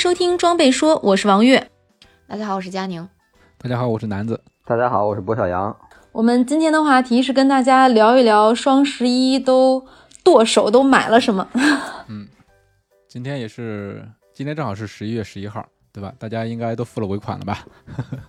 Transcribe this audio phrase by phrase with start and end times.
[0.00, 1.70] 收听装备说，我是王悦。
[2.26, 3.06] 大家好，我是佳宁。
[3.58, 4.42] 大家好，我是南子。
[4.64, 5.76] 大家好，我是薄小杨。
[6.10, 9.86] 我们今天的话题是跟大家聊一聊双十一都
[10.24, 11.46] 剁手都买了什么。
[12.08, 12.26] 嗯，
[13.08, 14.02] 今天也是，
[14.32, 16.10] 今天正好是十一月十一号，对吧？
[16.18, 17.58] 大家应该都付了尾款了吧？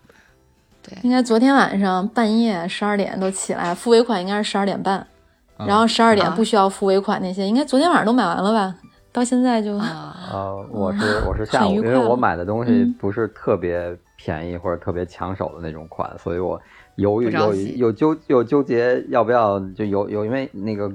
[0.84, 5.08] 对，应该昨天晚上半夜十二点都起来付尾款，应该是十二点半，
[5.55, 8.76] 然后十二点不需要付尾款那些，应该昨天晚上都买完了吧？
[9.11, 16.59] 到现在就啊，呃，我是我是下午，因为我买的东西不是特别便宜或者特别抢手的那种款，所以我
[16.95, 20.89] 犹豫犹豫又纠有纠结要不要就有有因为那个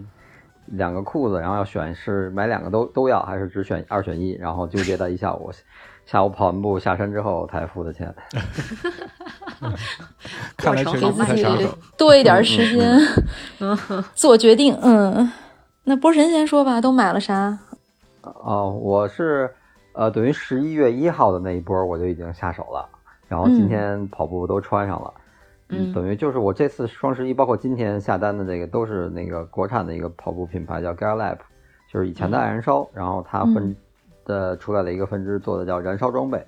[0.66, 5.50] 两个裤子，然后要选是买两个都都要还是只选二选一，然后纠结了一下午，
[6.06, 8.14] 下午跑完步下山之后才付的钱。
[10.56, 12.98] 看来确实不太抢手，多一点时间
[14.14, 14.76] 做决定。
[14.82, 15.30] 嗯，
[15.84, 17.58] 那波神先说吧，都买了啥？
[18.42, 19.48] 哦，我是，
[19.92, 22.88] 呃，等于十一月一号的那一波我就已经下手了，
[23.28, 25.14] 然后今天跑步都穿上了，
[25.68, 31.38] 嗯，等于就是我这次双十一，包括今天下单的这个都是那个国产的一个跑步品牌，叫 Garlap，
[31.92, 33.74] 就是以前的爱燃烧，然后它分
[34.24, 36.44] 的出来的一个分支做的叫燃烧装备，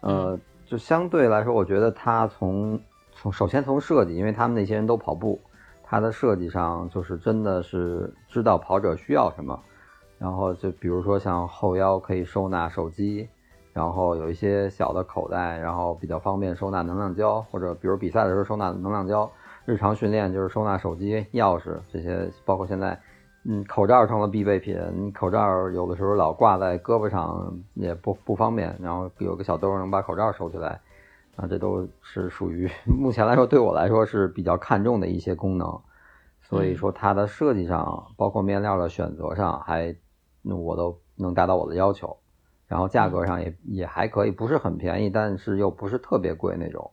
[0.00, 2.78] 呃，就相对来说，我觉得它从
[3.12, 5.40] 从首先从设计，因为他们那些人都跑步，
[5.84, 9.56] 它的设计上就是真的是知道跑者需要什么。
[10.24, 13.28] 然后就比如说像后腰可以收纳手机，
[13.74, 19.30] 然后有一些小的口袋，然后比较方便收纳能量胶，或者比如比赛的时候收纳能量胶，
[19.66, 22.98] 日常训练就是收纳手机、钥匙这些，包括现在，
[23.44, 30.80] 嗯，口罩成了必备品，你口罩有的时候老挂在胳膊上也不不方便，然后有个小兜能把口罩收起来，
[31.36, 35.78] 啊，这都是属于 目前来说对我来说是比较看重的一些功能，
[36.40, 39.94] 所以说它的设计上，包括面料的选择上还。
[40.46, 42.14] 那我都能达到我的要求，
[42.66, 46.90] 然后价格上也也还可以，不是很便宜，但是又不是特别贵那种，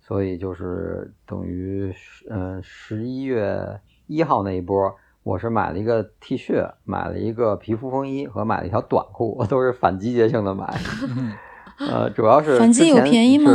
[0.00, 1.92] 所以就是等于，
[2.30, 10.72] 嗯，十一月一号那一波，我是买了一个 T 恤，买了一个皮肤风衣和买了一条短裤，我都是反季节性的买，
[11.80, 13.50] 呃，主要是反季有便宜吗？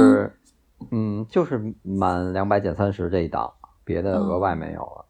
[0.91, 3.53] 嗯，就是满两百减三十这一档，
[3.85, 5.05] 别的额外没有了。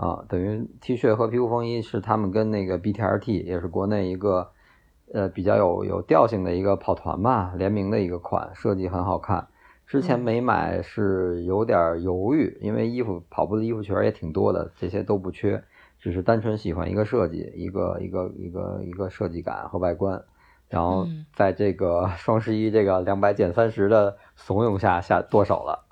[0.00, 4.50] 啊，等于 T 恤和皮肤风衣是他们跟那个 BTRT 也是国内一个
[5.12, 9.48] 呃比较有有调性的一个跑团吧，联名的一个款，设计很好看。
[9.86, 15.62] 之前没买是有点犹豫，因为衣服跑步的衣服裙也挺多的，这些都不缺，
[15.98, 20.24] 只是单纯喜欢一个设计，一个一个一个一个设计感和外观。
[20.70, 25.84] 然后在这个双十一这个两百减三十的怂恿下下剁手了。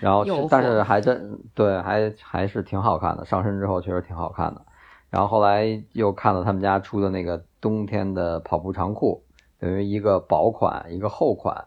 [0.00, 3.24] 然后，但是还真对，还还是挺好看的。
[3.24, 4.60] 上身之后确实挺好看的。
[5.08, 9.22] 然后后来又看了他们家出的那个冬天的跑步长裤，
[9.60, 11.66] 等于一个薄款，一个厚款，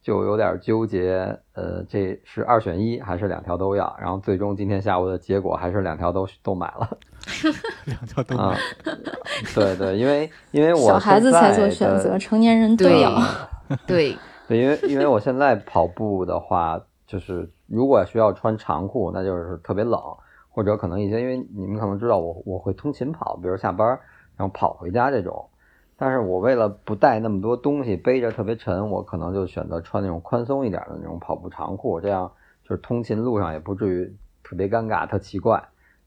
[0.00, 1.36] 就有点纠结。
[1.52, 3.96] 呃，这是二选一还是两条都要？
[4.00, 6.96] 然后最终今天下午的结果还是两条都都买了。
[7.86, 8.56] 两条都买。
[9.52, 13.20] 对对，因为因为我小孩子才做选择，成年人都要。
[13.84, 16.80] 对对，因为因为我现在跑步的话。
[17.10, 20.00] 就是如果需要穿长裤，那就是特别冷，
[20.48, 23.88] 或者可能一些，因为你们可能知道我我会通勤跑，比如下班
[24.36, 25.44] 然后跑回家这种。
[25.96, 32.30] 但是我为了不带那么多东西，背着特别沉，我可能就选择穿那种宽松一点的那种跑步长裤，这样
[32.62, 35.60] 就是通勤路上也不至于特别尴尬、特奇怪，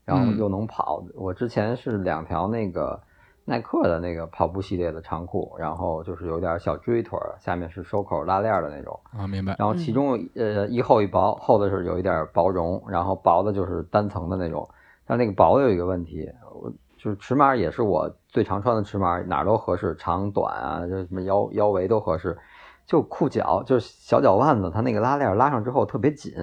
[0.06, 1.04] 然后又能跑。
[1.16, 3.02] 我之前是两条那个。
[3.46, 9.56] 耐克的那个跑步系列的长裤，然后就是有点小锥腿，下面是收口拉链的那种啊，明白。
[9.60, 14.68] 然后其中呃一厚一薄，厚的是有一点薄绒，然后薄的就是单层的那种。
[15.06, 22.38] 但那个薄有一个问题，我就是尺码也是我最常穿的尺码，哪都合适，长短啊，就什么腰腰围都合适。
[22.86, 26.34] 就裤脚就是小脚腕子，它那个拉链拉上之后特别紧。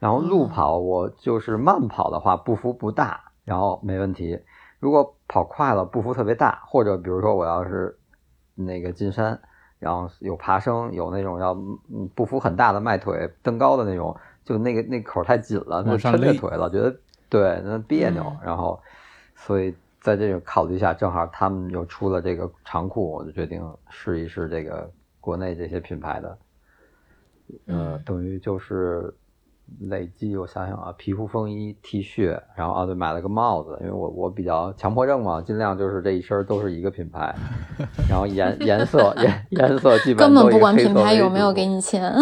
[0.00, 4.40] 然后路跑我就是慢跑的话，步幅不大，然后没问题。
[4.80, 7.96] 如果跑快了，步幅特别大，或者比如说我要是
[8.54, 9.40] 那个进山，
[9.78, 11.56] 然后有爬升，有那种要
[12.14, 16.94] 步幅很大的迈腿登高的那种，就那个那口太紧了，那抻着腿了，觉得
[17.28, 18.36] 对那别扭。
[18.42, 18.80] 然后，
[19.34, 24.90] 所以在这个考虑下，正好他们又出了这个长裤，我就决定试一试这个
[25.20, 26.38] 国内这些品牌的，
[27.66, 29.14] 呃，等于就是。
[29.80, 37.34] 累计我想想啊，皮肤风衣、T 恤，然后啊对，买了个帽子，因为我我比较强迫症嘛，尽量就是这一身都是一个品牌，
[38.08, 42.04] 然后颜颜色颜颜色基本根本不管品牌有没有给你钱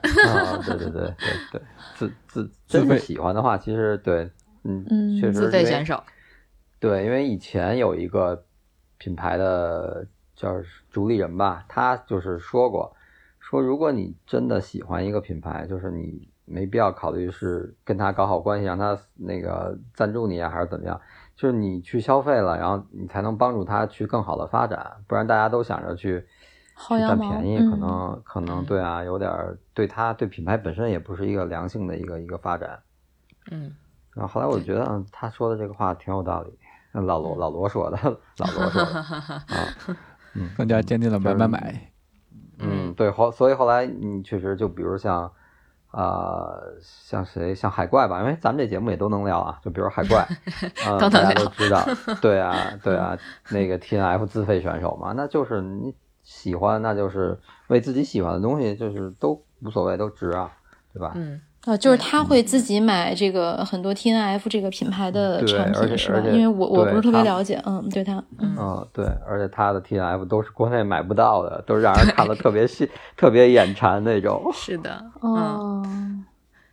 [0.00, 1.14] 啊，对对对对
[1.52, 1.60] 对，
[1.94, 4.30] 自自真的喜欢的话，其实对，
[4.64, 6.02] 嗯嗯，确实自费选手，
[6.78, 8.44] 对，因为以前有一个
[8.96, 10.56] 品牌的叫
[10.90, 12.96] 主理人吧，他就是说过，
[13.38, 21.00] 说如果你真的喜欢一个品牌，就是你没必要考虑是跟他搞好关系，让他那个赞助你啊，还是怎么样，
[21.36, 26.26] 就是你去消费了，然后你才能帮助他去更好的发展，不然大家都想着去
[26.88, 29.30] 占便宜，嗯可能可能对啊，有点
[29.72, 32.78] 对他对品牌本身也不是一个良性的一个一个发展。
[33.50, 33.72] 嗯
[34.14, 36.58] 然后后来我就觉得，嗯，他说的这个话挺有道理。
[36.92, 37.96] 老罗老罗说的，
[38.38, 39.64] 老罗说的 啊，
[40.56, 41.92] 更加坚定了买买买。
[42.58, 45.30] 嗯，对，后所以后来你确实就比如像，
[45.92, 50.26] 呃，像谁像海怪吧，因为咱们这节目也都能聊啊，就比如海怪，
[50.86, 51.84] 呃，都大家都知道，
[52.22, 53.18] 对啊，对啊，
[53.50, 57.38] 那个 T N F 自费选手嘛，那就是你喜欢，那就是
[57.68, 60.50] 为自己喜欢的东西，就是都无所谓，都值啊，
[60.92, 61.12] 对吧？
[61.16, 66.20] 嗯啊，就是他会自己买这个很多 T N F 这个品牌的对产而且品是吧？
[66.30, 74.50] 因为我我不是特别了解，嗯，对他，嗯嗯，对，而且他的 T N F 都是国内买不到的，都是让人看了特别细、特别眼馋那种。
[74.54, 76.19] 是的，嗯。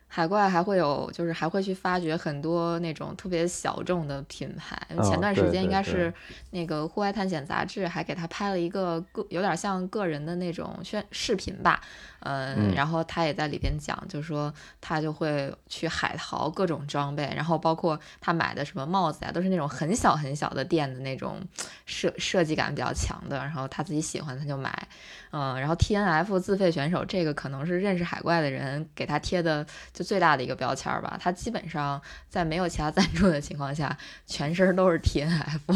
[0.08, 4.76] 哦，海怪还会有，就是还会去发掘很多那种特别小众的品牌。
[4.96, 6.12] 哦前段时间应该是
[6.50, 11.80] 那个《户外探险》杂志还给他拍了一个个有点像个人的那种宣视频吧，
[12.20, 21.40] 呃、嗯然后他也在里边讲，就说他就会去海淘各种装备，然后包括他买的什么帽子呀，都是那种很小很小的店的那种
[21.86, 24.88] 设设计感比较强的，然后他自己喜欢他就买，
[25.30, 31.16] 嗯，然后 T N F 自费选手这个可能是认识海怪的人给他贴的就最大的一个标签儿吧。
[31.20, 33.96] 他基本上在没有其他赞助的情况下，
[34.26, 35.72] 全身都是 T N F。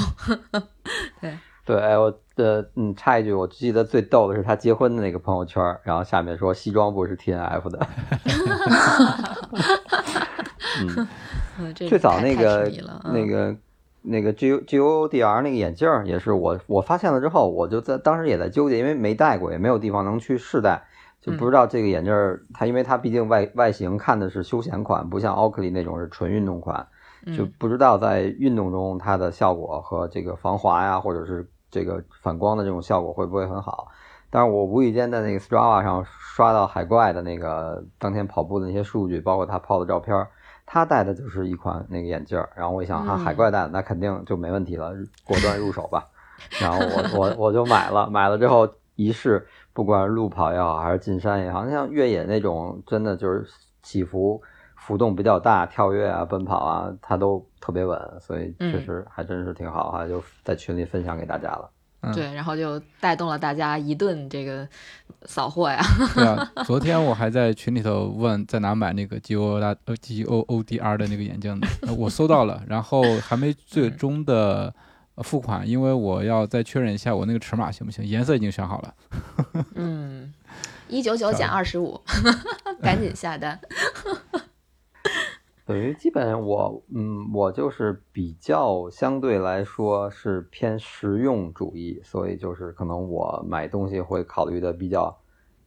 [1.64, 7.86] 对，哎，我呃嗯，插一句，我记得最逗的是他结婚的那个朋友圈，然后下面说西装部是 T N F 的。
[11.74, 12.70] 最早那个
[13.12, 13.54] 那个
[14.02, 20.82] 那个 G G O D R 那个眼镜儿也是我我发现了之后，我就在当时也在纠结，因为没戴过，也没有地方能去试戴，
[21.20, 26.86] 就不知道这个眼镜儿它，因为它毕竟外外形看的是休闲款，不像奥克利那种是纯运动款，
[27.36, 33.88] 就嗯不知道在运动中它的效果和这个防滑呀，或者是这个反光的这种效果会不会很好。
[34.30, 40.28] 但是我无意间在那个 Strava 上刷到海怪的那个当天跑步的那些数据，包括他抛的照片儿，
[40.72, 42.48] 他戴的就是一款那个眼镜儿。
[42.56, 44.90] 然后我一想，哈、嗯海怪戴的那肯定就没问题了，
[45.22, 46.08] 果断入手吧。
[46.58, 48.66] 然后我我我就买了，买了之后
[48.96, 53.46] 一试，不管是路跑也好，还是进山也好，像越野那种真的就是
[53.82, 54.40] 起伏
[54.74, 61.68] 浮动比较大，跳跃啊、奔跑啊，它都特别稳，所以确嗯实还真是挺好哈，就在群里分享给大家了。
[62.02, 64.68] 嗯对，然后就带动了大家一顿这个
[65.24, 65.80] 扫货呀。
[66.14, 74.74] 对啊，昨天我还在群里头问在哪买那个 G O 拉呃 G O O D R 的那个眼镜呢，呃我搜到了，然后还没最终的
[75.14, 78.94] 呃付款，因为我要再确认一下我那个尺码行不行，颜色已经选好了。
[79.76, 80.32] 嗯，
[80.88, 82.00] 一九九减二十五，
[82.82, 83.58] 赶紧下单。
[85.72, 95.16] 等于基本上我，嗯，我就是比较相对来说是偏实用主义，所以就是可能我买东西会考虑的比较，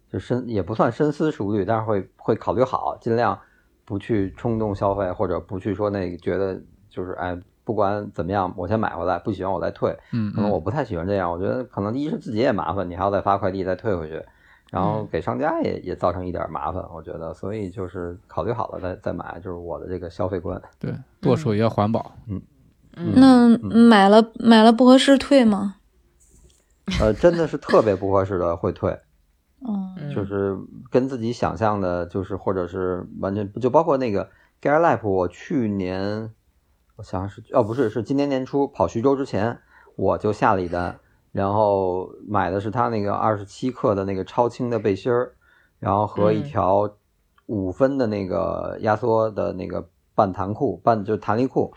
[0.08, 3.36] 就深也不算深思熟虑，但是会会考虑好，尽量
[3.84, 9.98] 不去冲动消费，或者不去说那个觉得就是哎，不管怎么样，我先买回来，不喜欢我再退。
[10.14, 14.24] 嗯，可能我不太喜欢这样，我觉得可能一是自己也麻烦，你还要再发快递再退回去，
[14.76, 20.62] 然后给商家也也造成一点麻烦，我觉得，所以就是考虑好了再再买，就是我的这个消费观。
[20.78, 22.12] 对，剁手也要环保。
[22.28, 22.42] 嗯。
[23.16, 25.78] 那买了买了不合适退吗？
[27.00, 28.92] 呃，真的是特别不合适的会退，
[29.66, 30.14] 嗯嗯。
[30.14, 30.58] 就是
[30.92, 34.30] 跟自己想象的，就是或者是完全就包括那个
[34.62, 36.32] Gear Life，我去年
[36.98, 39.58] 我想想是哦不是是今年年初跑徐州之前
[39.96, 41.00] 我就下了一单，
[41.36, 45.34] 然后买的是他那个二十七克的那个超轻的背心儿，
[45.80, 46.90] 然后和一嗯条
[47.48, 51.74] 五分的那个压缩的那个半弹裤半就是弹力裤。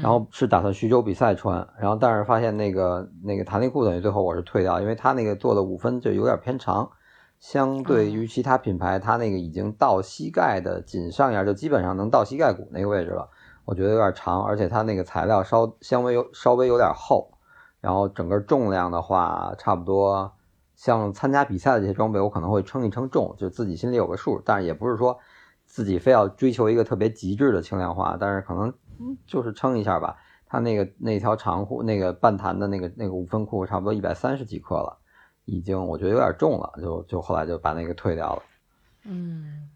[0.00, 6.90] 然后是打算徐州比赛穿，然后但是发现那个那个弹力裤等于最后我是退掉，因为它那个做的五分就有点偏长，
[7.38, 13.28] 相对于其他品牌，它那个已经到膝盖的紧上沿，就基本上能到膝盖骨那个位置了，
[13.66, 17.30] 我觉得有点长，而且它那个材料稍相微有稍微有点厚，
[17.82, 20.32] 然后整个重量的话，差不多
[20.76, 25.18] 像参加比赛的这些装备，我可能会称一称重，就自己心里有个数，但是也不是说
[25.66, 28.72] 自己非要追求一个特别极致的轻量化，但是可能
[29.26, 30.16] 就是称一下吧。
[30.46, 34.98] 它那个那条长裤，那个半弹的那个那个五分裤，差不多一百三十几克了，
[35.44, 38.42] 已经我觉得有点重了，就就后来就把那个退掉了。
[39.04, 39.68] 嗯，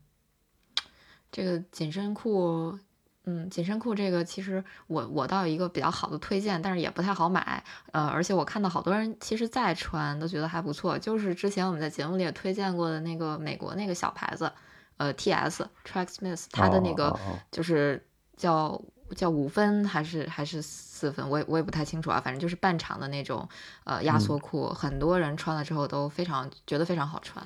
[1.32, 2.78] 这个紧身裤，
[3.26, 7.62] 嗯，紧身裤这个其实我我倒有一个比较好的推荐，但是也不太好买。
[7.90, 14.50] 呃，而且我看到好多人其实在穿都觉得还不错，就是之前我们在节目里也推荐过的那个美国那个小牌子，
[14.96, 15.68] 呃，T.S.
[15.84, 17.18] Tracksmith，它的那个
[17.50, 18.00] 就是
[18.36, 18.80] 叫
[19.16, 23.48] 叫五分还是还是四分，我也我也不太清楚啊，反正就是半长的那种
[23.82, 27.44] 呃压缩裤，很多人穿了之后都非常觉得非常好穿。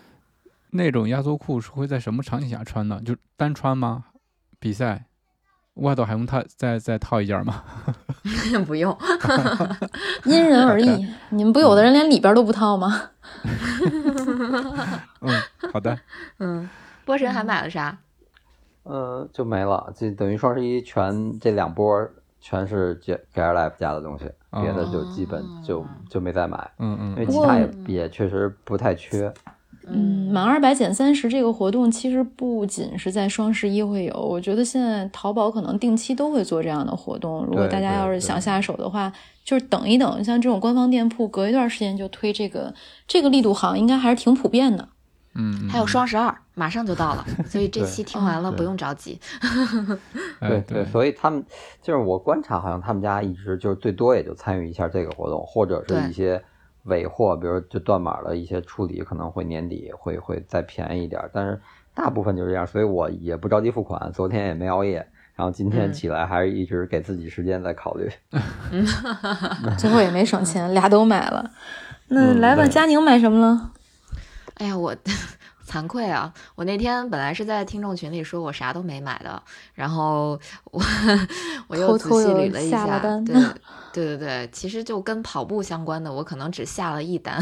[0.73, 3.01] 那种压缩裤是会在什么场景下穿呢？
[3.05, 4.05] 就单穿吗？
[4.59, 5.07] 比赛
[5.81, 7.63] 外头还用套再再套一件吗？
[8.67, 8.97] 不用，
[10.25, 11.07] 因人而异。
[11.31, 13.03] 你们不有的人连里边都不套吗？
[15.21, 15.41] 嗯，
[15.73, 15.99] 好的。
[16.39, 16.69] 嗯，
[17.05, 17.97] 波神还买了啥？
[18.83, 22.09] 呃，就没了，就等于双十一全这两波
[22.41, 29.33] 全是 G Gear Life 家的东西，别的就基本就哦就没再买，嗯嗯因为嗯其他也也确实不太缺。
[29.93, 37.45] 嗯，满二百减三十这个活动其实不仅是在双十一会有，我觉得现在淘宝可能定期都会做这样的活动。
[37.47, 39.13] 如果大家要是想下手的话，
[39.45, 42.73] 就是等一等，像这种官方店铺隔一段时间就推这个，
[43.09, 44.89] 这个力度好像应该还是挺普遍的。
[45.35, 49.19] 嗯，还有双十二马上就到了，所以这期听完了不用着急。
[50.41, 51.45] 哎对对，所以他们
[51.81, 56.43] 就是我观察，好像他们家一直就是最多也就参与一下这个活动，或者是一些
[56.85, 61.61] 尾货，比如就断码的一些处理，可能会年底会会再便宜一点，但是
[61.95, 68.11] 大部分就这样，所以我也不着急付款，昨天也没熬夜，然后今天嗯起来还是一直给自己时间在考虑。
[69.79, 71.51] 最后也没省钱，俩都买了。
[72.09, 73.71] 那嗯来吧，对佳宁买什么了？
[74.55, 74.95] 哎呀，我
[75.71, 76.35] 惭愧啊！
[76.57, 79.41] 我那天本来是在听众群里说我啥都没买的，
[79.73, 80.83] 然后我
[81.69, 83.35] 我又仔细捋了一下，对
[83.95, 87.41] 对对对，其实就跟跑步相关的，我可能只下了一单，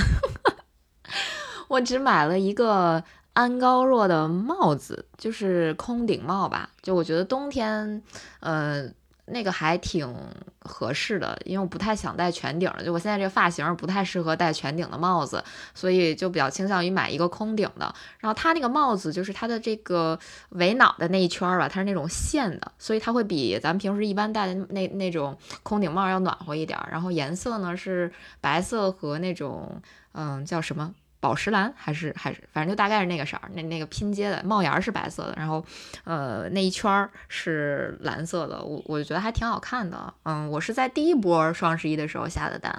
[1.68, 8.02] 我只买了一个安高若的帽子，就是空顶帽吧，就我觉得冬天，
[8.40, 8.86] 呃。
[9.30, 10.12] 那个还挺
[10.60, 15.42] 合适的，因为我不太想戴全顶的，就我现在这个发型不太适合戴全顶的帽子，
[15.74, 17.94] 所以就比较倾向于买一个空顶的。
[18.18, 20.18] 然后它那个帽子就是它的这个
[20.50, 26.88] 围脑的那一圈儿吧，它是那种线的，所以它会比咱们平时一般戴的那那种空顶帽要暖和一点儿。
[26.90, 29.80] 然后颜色呢是白色和那种
[30.12, 30.94] 嗯叫什么？
[31.20, 35.64] 宝石蓝还是还是，反正就大概是那个色儿，那那个拼接的帽檐儿是白色的，然后，
[36.04, 40.12] 呃，那一圈儿是蓝色的，我我觉得还挺好看的。
[40.22, 42.70] 嗯，我是在第一波双十一的时候下的单，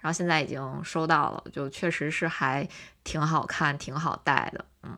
[0.00, 2.68] 然后现在已经收到了，就确实是还
[3.02, 4.64] 挺好看，挺好戴的。
[4.84, 4.96] 嗯，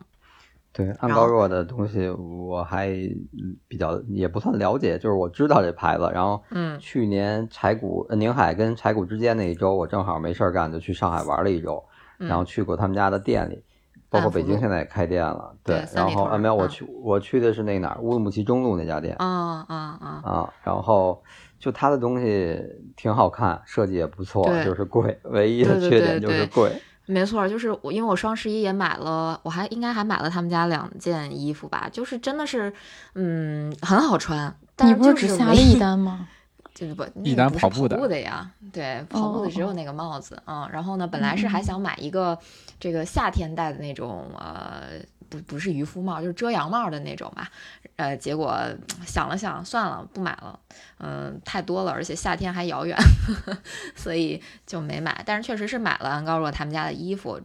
[0.71, 6.07] 对，安高若的东西我还嗯比较也不算了解，就是我知道这牌子。
[6.13, 11.90] 然后，嗯去年柴谷呃宁海跟柴谷之间那一周，我正好没事儿干，就去上海玩了一周，嗯
[12.27, 13.63] 然后去过他们家的店里，
[14.09, 15.55] 包括北京现在也开店了。
[15.63, 20.21] 对对，然后啊没有，我嗯去我去的是那哪儿乌鲁木齐中路那家店啊啊啊！
[20.23, 21.21] 啊，然后
[21.59, 22.59] 就他的东西
[22.95, 26.71] 挺好看，设计也不错，就是贵，唯一的缺点就是贵。
[27.07, 32.71] 没错，就是我，因为我双十一也买了，我还应该还买了他们家两件衣服吧，就是真的是，
[33.15, 34.55] 嗯，很好穿。
[34.75, 36.27] 但你不是只下了一单吗？
[36.73, 37.97] 就是不一那跑步的。
[37.97, 42.37] 步的呀，对，跑步的只有那个帽子，嗯，然后呢，本来是还想买一个
[42.79, 44.91] 这个夏天戴的那种，呃，
[45.29, 47.49] 不不是渔夫帽，就是遮阳帽的那种吧，
[47.97, 48.57] 呃，结果
[49.05, 50.57] 想了想，算了，不买了，
[50.99, 52.97] 嗯、太多了，而且夏天还遥远，
[53.95, 55.21] 所以就没买。
[55.25, 57.39] 但是确实是买了安高若他们家的衣服，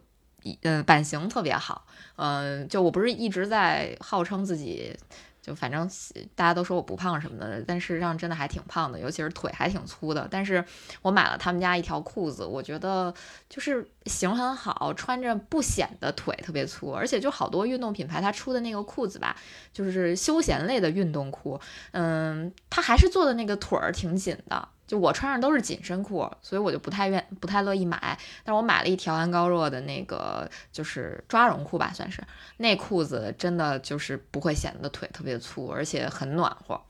[0.44, 4.96] 一嗯、版型特别好，嗯、就我不是一直在号称自己。
[5.46, 5.88] 就反正
[6.34, 10.26] 大家都说我不胖什么的，但事实上真的还挺胖的，尤其是腿还挺粗的。
[10.28, 10.64] 但是
[11.02, 13.14] 我买了他们家一条裤子，我觉得
[13.48, 19.36] 就是型很好，穿着不显得腿特别粗，而且就好多运动品牌它出的那个裤子吧，
[19.72, 21.60] 就是休闲类的运动裤，
[21.92, 24.68] 嗯，它还是做的那个腿儿挺紧的。
[24.86, 27.98] 就我穿上都是紧身裤，所以我就不太愿不太乐意买。
[28.44, 32.22] 但是我买了一条安高若的那个就是抓绒裤吧，算是
[32.58, 36.80] 那裤子真的就是不会显得腿特别粗，而且很暖和，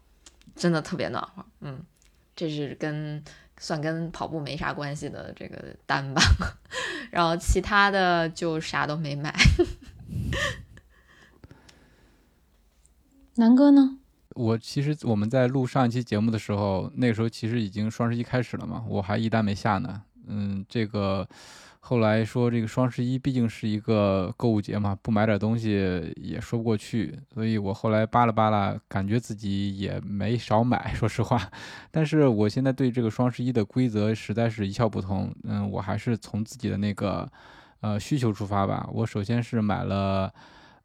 [0.54, 1.44] 真的特别暖和。
[1.60, 1.82] 嗯，
[2.34, 3.24] 这是跟
[3.58, 6.22] 算跟跑步没啥关系的这个单吧。
[7.10, 9.34] 然后其他的就啥都没买。
[13.36, 13.98] 南哥呢？
[14.36, 20.02] 我其实我们在录上一期节目的时候，那个时候其实已经双十一开始了嘛，我还一单没下呢。
[20.26, 21.26] 嗯，这个
[21.80, 31.50] 后来说这个双十一毕竟是一个购物节嘛，不买点东西也说不过去，所以我后来扒拉扒拉，感觉自己也没少买，说实话。
[31.90, 35.34] 但是我现在对这个双十一的规则实在是一窍不通。
[35.44, 37.26] 嗯，我还是从自己的那个
[37.80, 38.86] 呃需求出发吧。
[38.92, 40.30] 我首先是买了。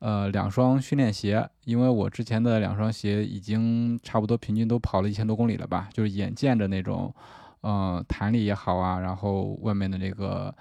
[0.02, 7.16] 呃两双训练鞋，因为我之前的两双鞋已经差不多平均都跑了一千多公里了吧，就是眼见着那种，
[7.62, 10.54] 呃弹力也好啊，然后外面的这个。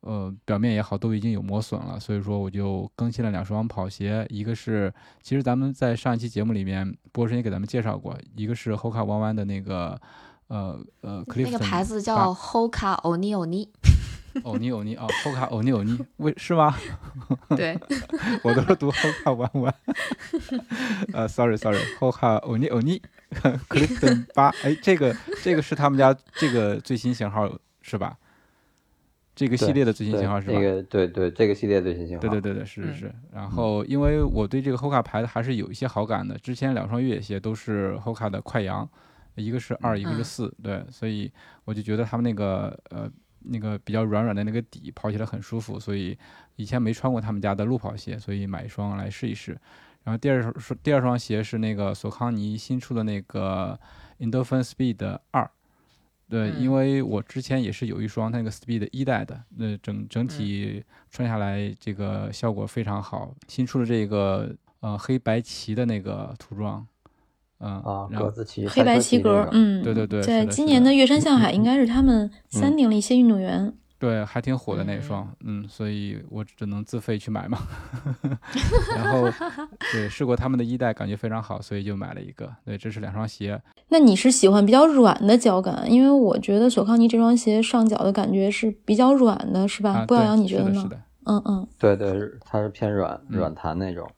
[0.00, 10.00] 呃，表面也好，都已经有磨损了，所以说我就更新了两双跑鞋，一个是，其实咱们在上一期节目里面，波神也给咱们介绍过，一个是 Hoka 弯弯的那个，
[10.46, 13.36] 呃呃，那个牌子叫 Hoka Oni Oni。
[13.36, 13.68] 欧尼
[14.44, 16.74] 欧尼哦，Hoka 欧尼欧尼， 为是吗？
[17.56, 17.78] 对，
[18.44, 19.74] 我都是读 Hoka 弯弯。
[21.12, 23.00] 呃，sorry sorry，Hoka 欧尼欧尼
[23.68, 27.48] ，Clifton 八，哎，这个这个是他们家这个最新型号
[27.82, 28.16] 是吧？
[29.34, 30.52] 这个系列的最新型号是吧？
[30.54, 32.20] 那个对对，这个系列最新型号。
[32.20, 33.14] 对对对对，是是是。
[33.32, 38.88] 然后，因为我对这个 Hoka 牌子还是有一些好感的，之前两双越野鞋都是 Hoka 的快羊，
[39.36, 41.30] 一个是二，一个是四，对，所以
[41.64, 43.08] 我就觉得他们那个呃
[43.40, 46.16] 那个比较软软的那个底跑起来很舒服，所以
[46.56, 49.58] 以前没穿过他们家的路跑鞋，所以买一双来试一试。
[50.04, 53.78] 然后第二双第二双鞋是那个索康尼新出的那个
[54.18, 55.50] Endorphin Speed 二。
[56.30, 63.34] 对，因为我之前也是有一双那个 Speed 一代的，那整整体穿下来这个效果非常好。
[63.48, 66.86] 新出的这个呃黑白旗的那个涂装，
[67.60, 73.72] 嗯啊，格子旗，黑白棋格，嗯，对对对，在今年的月山向海应该是他们三顶了一些运动员。
[74.00, 77.58] 对，还挺火的那双，嗯，所以我只能自费去买嘛。
[78.94, 79.28] 然后，
[79.92, 82.48] 对，试过他们的一代，感觉非常好，所以就买了一个。
[82.64, 83.60] 对，这是两双鞋。
[83.88, 85.90] 那你是喜欢比较软的脚感？
[85.90, 90.04] 因为我觉得索康尼这双鞋上脚的感觉是比较软的，是吧？
[90.06, 90.80] 不阳，你觉得呢？
[90.80, 94.08] 是的，嗯嗯，对对，它是偏软软弹那种。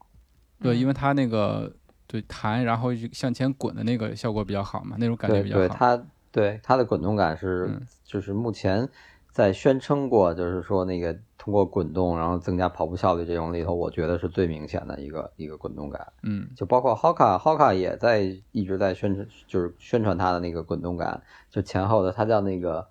[0.63, 1.73] 对，因为它那个
[2.11, 5.61] 对弹，然后向前滚的那个效果比较好嘛，那种感觉比较好。
[5.61, 7.71] 对它，对它的滚动感是，
[8.05, 8.89] 就是目前。
[9.33, 16.05] 在宣称过，就是说那个通过滚动，然后增加跑步效率这种里头，我觉得是最明显的一个一个滚动感。
[16.25, 22.85] 嗯，就包括 Hoka，Hoka 也在一直在宣传，就是宣传它的那个滚动感，就前后的，它叫那个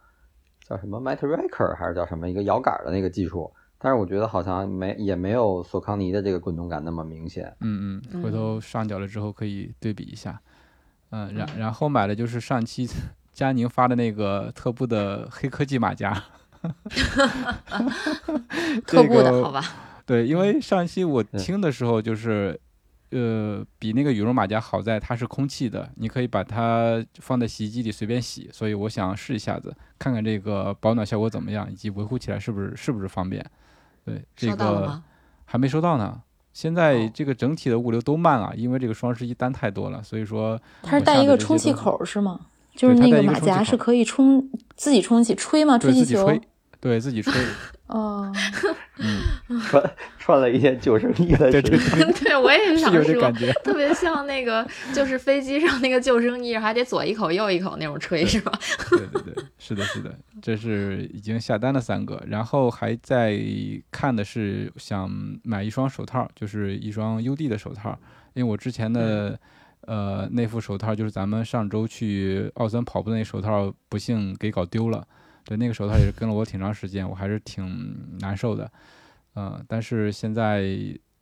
[0.66, 7.52] 叫什么 Matraker 还是叫什么一个摇杆的那个技术，但是我觉得好像没也没有索康尼的这个滚动感那么明显。
[7.62, 10.40] 嗯嗯，回头上脚了之后可以对比一下。
[11.12, 12.88] 嗯，然然后买的就是上期。
[13.32, 16.12] 佳宁发的那个特步的黑科技马甲
[18.86, 19.64] 特步的好吧？
[20.06, 22.60] 对，因为上期我听的时候就是，
[23.12, 33.46] 呃，比那个羽绒马甲好在它是空气的，你可以把它放在洗衣机里随便洗，所以我想试一下子，看看这个保暖效果怎么样，以及维护起来是不是是不是方便。
[34.10, 35.02] 对，这个
[35.46, 36.22] 还没收到呢。
[36.52, 42.40] 现在这个整体的物流都慢啊，因为这个双十一单太多了，所以说它是带一个充气口是吗？
[42.76, 45.78] 就是那个马甲是可以充自己充气吹吗？
[45.78, 46.28] 吹气球？
[46.80, 47.34] 对自己吹。
[47.88, 48.32] 哦，
[48.98, 51.78] 嗯， 穿穿了一件救生衣的，对对
[52.22, 53.32] 对，我也是想说，
[53.64, 58.52] 特别像那个就是飞机上那个救生衣，还得左一口右一口那种吹，是吧？
[58.92, 63.40] 对对对，是的，是的，这是已经下单了三个，然后还在
[63.90, 65.10] 看的是想
[65.44, 67.98] 买一双手套，就是一双 UD 的手套，
[68.34, 69.40] 因为我之前的。
[69.88, 75.08] 呃，那副手套就是咱们上周去奥森跑步那手套，不幸给搞丢了。
[75.50, 78.72] 对，那个手套也是跟了我挺长时间，我还是挺难受的。
[79.34, 80.64] 嗯，但是现在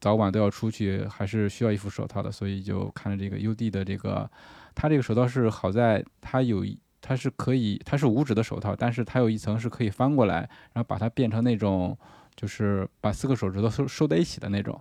[0.02, 4.30] 早晚都要出去，还是需要一副手套的，所以就看了这个 UD 的这个。
[4.76, 6.66] 它这个手套是好在它有，
[7.00, 10.40] 它是可以，它是五指的手套，但是它有一层是可以翻过来，
[10.74, 11.98] 然后把它变成那种，
[12.36, 14.78] 就是把四个手指头收收在一起的那种。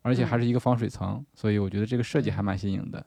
[0.00, 3.04] 而且还是一个防水层，所以我觉得这个设计还蛮新颖的。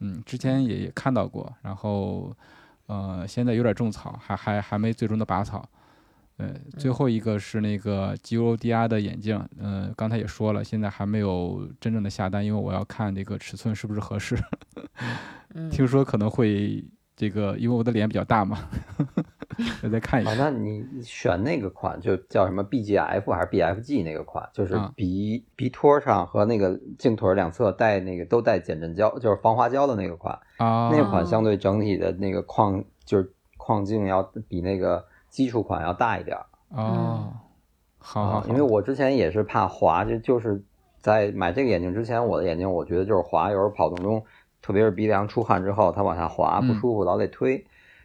[0.00, 2.36] 嗯，之前也也看到过，然后
[2.86, 5.68] 呃，现在有点种草，还还还没最终的拔草。
[6.38, 14.36] 呃，最后一个是那个 G O D R 的眼镜，嗯，刚才也说了，现在还没有真正的下单，因为我要看这个尺寸是不是合适。
[15.70, 16.82] 听说可能会
[17.22, 18.58] 这个，因为我的脸比较大嘛。
[19.80, 20.34] 我 再看一下。
[20.34, 24.48] 那你选那个款就叫什么 BGF 还是 BFG 那个款？
[24.52, 30.36] 就是鼻鼻托上和那个镜腿两侧带那个都带减震胶，就是防滑胶的那个款。
[30.56, 36.36] 啊，那款相对整体的那个框就是框镜要比那个基础款要大一点。
[36.70, 37.32] 哦，
[37.98, 40.60] 好，因为我之前也是怕滑，就就是
[40.98, 44.24] 在买这个眼镜之前，我的眼镜我觉得就是滑，有时候跑动中，
[44.62, 47.62] 特别是鼻梁出汗之后，它往下滑不舒服，老得推。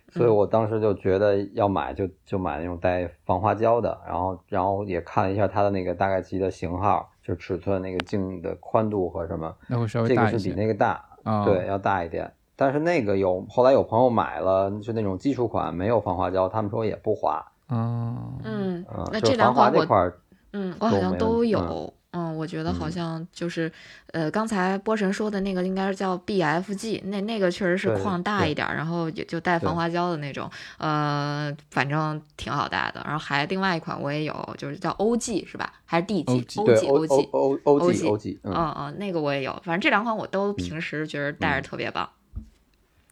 [0.10, 10.32] 所以我当时就觉得要买就就买那种带防滑胶的，然后然后也看了一下它的那个大概机的型号，就尺寸那个镜的宽度和什么，那会稍微大一些。
[10.32, 11.04] 这个是比那个大，
[11.44, 12.32] 对，要大一点。
[12.56, 17.46] 但是那个有后来有朋友买了，就那种基础款没有防滑胶，他们说也不滑。
[17.68, 18.16] 哦，
[18.46, 20.14] 嗯，那这两款我
[20.54, 21.92] 嗯我好像都有，嗯
[22.36, 23.72] 我觉得好嗯像就是，
[24.12, 33.02] 呃，刚才波神说的那个应该是叫 BFG，那那个确实是对框大一点，然后也就带防滑胶的那种，呃，反正挺好带的。
[33.04, 35.72] 然后还另外一款我也有，就是叫 OG 是吧？
[35.86, 37.30] 还是 DG？OG 对 OG O O OG。
[37.32, 42.10] O O OG G O G，嗯嗯嗯，那个我也有，反正这两款我都平时觉得戴着嗯特别棒。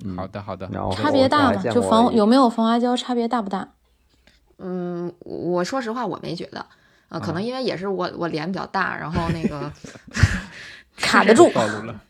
[0.04, 1.62] 嗯好的好的，然后差别大吗？
[1.72, 3.70] 就防有没有防滑胶差别大不大？
[4.58, 6.66] 嗯，我说实话我没觉得，
[7.10, 9.72] 呃，可能啊因为也是我我脸比较大，然后那个
[10.98, 11.50] 卡得住。
[11.50, 12.02] 暴露了。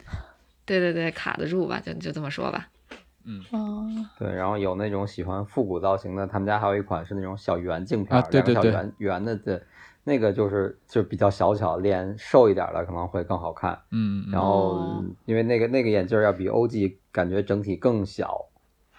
[0.66, 2.68] 对对对卡得住吧，就就这么说吧。
[3.28, 3.88] 嗯哦，
[4.20, 9.62] 对，然后有那种喜欢复古造型的，他们家还有一款是那种小圆镜片儿，啊对对对两个小圆圆的，对，
[10.04, 13.74] 那个就是就比较小巧，脸瘦一点的可能会更好看。
[13.92, 18.40] 嗯，嗯然后哦因为那个那个眼镜儿要比 OG 感觉整体更小，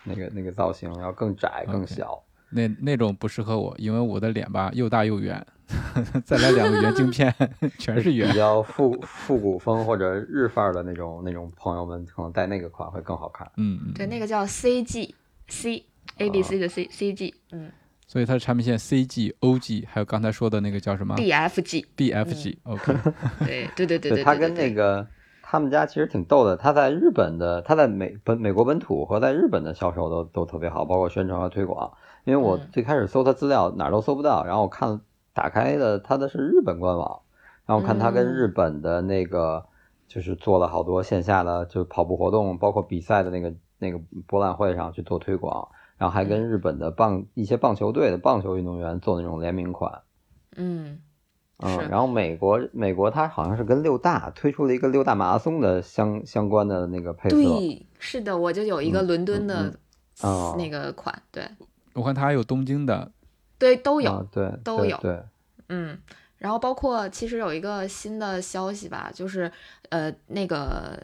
[0.05, 2.21] 那个那个造型要更窄更小。
[2.51, 5.45] 那那种不适合我，因为我的脸吧又大又圆，
[6.25, 7.35] 再来两个圆镜片，
[7.79, 8.35] 全是圆比圆。
[8.37, 13.51] 较复复古风或者日范儿的那种那种朋友们，可能戴那个款会更好看。
[13.57, 15.11] 嗯嗯，对，那个叫 CG
[15.49, 15.85] C
[16.19, 17.71] A B C 的 C C G，嗯
[18.09, 22.57] 所以它的产品线 CG、OG，还有刚才说的那个叫什么 B F G，BFG。
[22.63, 22.95] OK，
[23.41, 25.05] 对对对对对，他对对跟那个
[25.43, 31.93] 他们家其实挺逗的，他在日本的他在美本美国本土和在日本的销售都都特别好，包括宣传和推广。
[32.25, 35.01] 因为我嗯最开始搜他资料哪儿都搜不到，然后我看
[35.37, 37.21] 打开的他的是日本官网，
[37.67, 38.33] 然后我看他跟嗯。
[38.33, 39.67] 日本的那个
[40.09, 45.69] 就是做了好多线下的就跑步活动，包括比赛的那个那个博览会上去做推广，
[45.99, 50.01] 然后还跟日本的棒一些棒球队的棒球运动员做那种联名款。
[50.57, 51.01] 嗯。
[51.59, 59.79] 嗯，然后美国美国它好像是跟六大推出了一个六大马拉松的相相关的那个配色，对，是的，我就有一个嗯伦敦嗯的
[60.59, 61.43] 那个款，对。
[61.95, 63.11] 我看它还有东京的，
[63.59, 65.23] 对都有，啊对都有对对，
[65.69, 65.99] 嗯，
[66.39, 69.51] 然后包括其实有一个新的消息吧，就是
[69.89, 71.03] 呃那个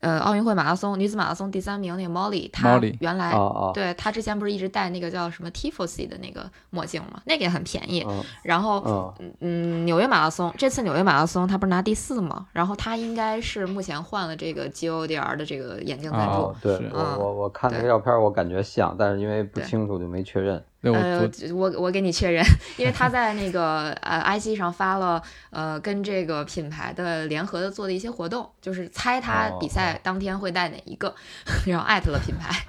[0.00, 8.04] 呃奥运会马拉松女子马拉松第三名那个 Molly，她原来、哦哦，对她之前不是一直戴那个叫什么 Tifosi 的那个墨镜嘛，那个也很便宜。
[8.06, 16.34] 嗯然后嗯嗯，纽约马拉松这次纽约马拉松她不是拿第四嘛，然后她应该是目前换了这个 GODR 的这个眼镜赞助。
[16.34, 20.62] 哦，对我我看那个照片，我感觉像，但是因为不清楚就没确认。
[20.92, 22.44] 呃，我我给你确认，
[22.76, 31.14] 因为他在那个呃 IG 上发了呃跟这个品牌的联合的做的一些活动，就是猜他哦比赛当天会带哪一个，
[31.66, 32.66] 然后艾特了品牌，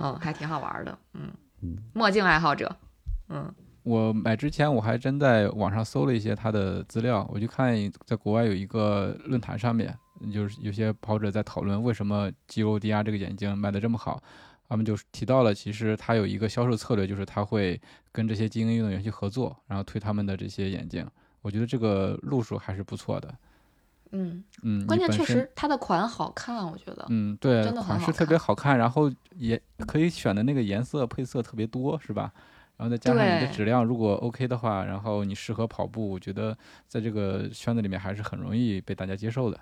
[0.00, 1.30] 嗯， 还挺好玩的，嗯
[1.62, 2.74] 嗯，墨镜爱好者，
[3.28, 3.52] 嗯
[3.84, 7.74] 我买之前我还真在网上搜了一些他的资料，我就看
[8.06, 9.92] 在国外有一个论坛上面，
[10.32, 14.22] 就是有些跑者在讨论为什么 GODR 这个眼镜卖的这么好。
[14.72, 17.78] 他们就是提到了，其实他有一个销售策略，就是他会
[18.10, 21.06] 跟这些精英运动员去合作，然后推他们的这些眼镜。
[21.42, 23.34] 我觉得这个路数还是不错的。
[24.12, 32.32] 嗯，嗯，关键确实它的款好看，我觉得，嗯，对，真的款式特别好看，然后也可以选的那个颜色配色特别多，是吧？
[32.78, 36.56] 然后再加上你的质量如果 OK 的话，然后你适合跑步，我觉得
[36.88, 39.60] 在这个圈子里面还是很容易被大家接受的。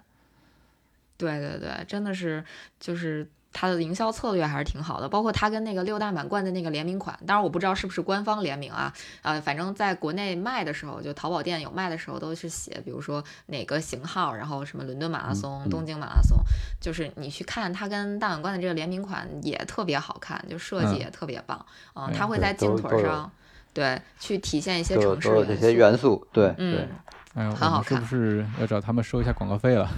[1.17, 2.45] 对对对，真的是
[2.79, 3.29] 就是。
[3.53, 15.71] 它的营销策略还是挺好的，包括它跟那个六大满贯的那个联名款，当然我不知道是不是官方联名啊，呃，反正在国内卖的时候，就淘宝店有卖的时候都是写，比如说哪个型号，然后什么伦敦马拉松、嗯。
[15.71, 16.39] 东京马拉松，
[16.81, 20.99] 就是你去看它跟大满贯的这个联名款也特别好看，就设计嗯。
[20.99, 23.31] 也特别棒，嗯，哎它会在镜腿上，
[23.73, 26.57] 对，去体现一些城市都有这些元素，对对。
[26.57, 26.89] 嗯，，
[27.35, 29.89] 哎呦，很好看我们是不是要找他们收一下广告费了？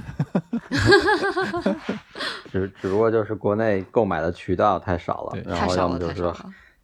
[2.51, 6.31] 只只不过就是国内购买的渠道太少了，然后要么就是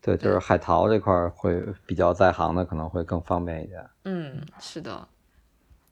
[0.00, 3.84] 对，就是海淘这块儿会比较在行的，可能会更方便一点。
[4.04, 5.06] 嗯，是的，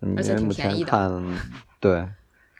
[0.00, 1.38] 嗯而且因为目挺便宜的前看，
[1.78, 2.08] 对，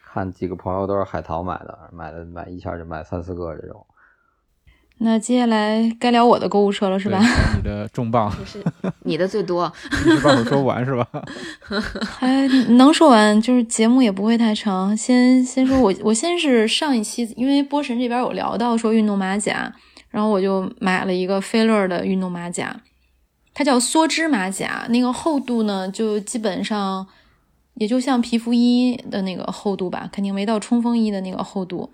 [0.05, 3.87] 看几个朋友都是海淘买的，买的买一下就买三四个这种。
[4.99, 7.21] 那接下来该聊我的购物车了，是吧？
[7.55, 8.65] 你的重磅就是
[9.03, 9.71] 你的最多，
[10.07, 11.07] 一时半会儿说不完是吧？
[12.03, 14.97] 还 能说完，就是节目也不会太长。
[14.97, 19.71] 先先说我，我先是上一期，因为波神这边有聊到说运动马甲，
[20.09, 22.81] 然后我就买了一个菲乐的运动马甲，
[23.53, 27.07] 它叫梭织马甲，那个厚度呢就基本上
[27.75, 31.93] 也就像皮肤衣的那个厚度吧，肯定没到冲锋衣的那个厚度。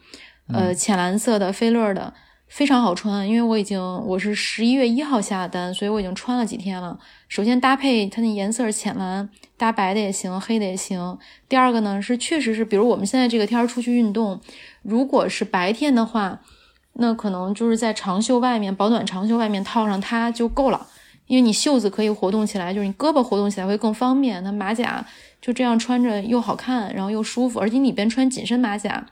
[0.53, 2.15] 呃，浅蓝色的菲乐的。
[2.53, 6.99] 非常好穿，因为我已经我是十一月一号下的单，所以我已经穿了几天了。
[7.27, 11.19] 首先搭配它那颜色是浅蓝，搭白的也行，黑的也行。
[11.49, 14.39] 第二个呢是确实是，比如我们现在这个天儿出去运动，
[14.83, 16.41] 如果是白天的话，
[16.93, 20.89] 那可能就是在长袖外面保暖长袖外面套上它就够了，
[21.29, 24.45] 因为你袖子可以活动起来，就是你胳膊活动起来会更方便。
[24.45, 25.03] 那马甲
[25.41, 29.07] 就这样穿着又好看，然后又舒服，而且里边穿紧身马甲，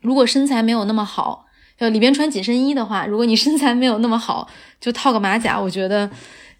[0.00, 1.46] 如果身材没有那么好，
[1.78, 4.48] 呃，里边穿紧身衣的话，如果你身材没有那么好，
[4.80, 6.10] 就套个马甲，我觉得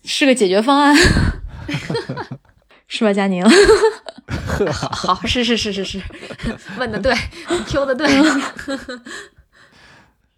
[0.05, 0.97] 是个解决方案，
[2.89, 3.45] 是吧，佳宁？
[4.73, 6.03] 好，是是是是是，
[6.79, 7.15] 问的对
[7.67, 8.09] ，Q 的对。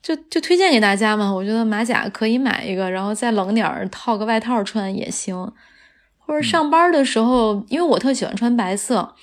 [0.03, 5.51] 就就推荐给大家嘛，我觉得马甲可以买一个，然后再冷点儿套个外套穿也行。
[6.19, 9.15] 或者上班的时候，因为我特喜欢穿白色，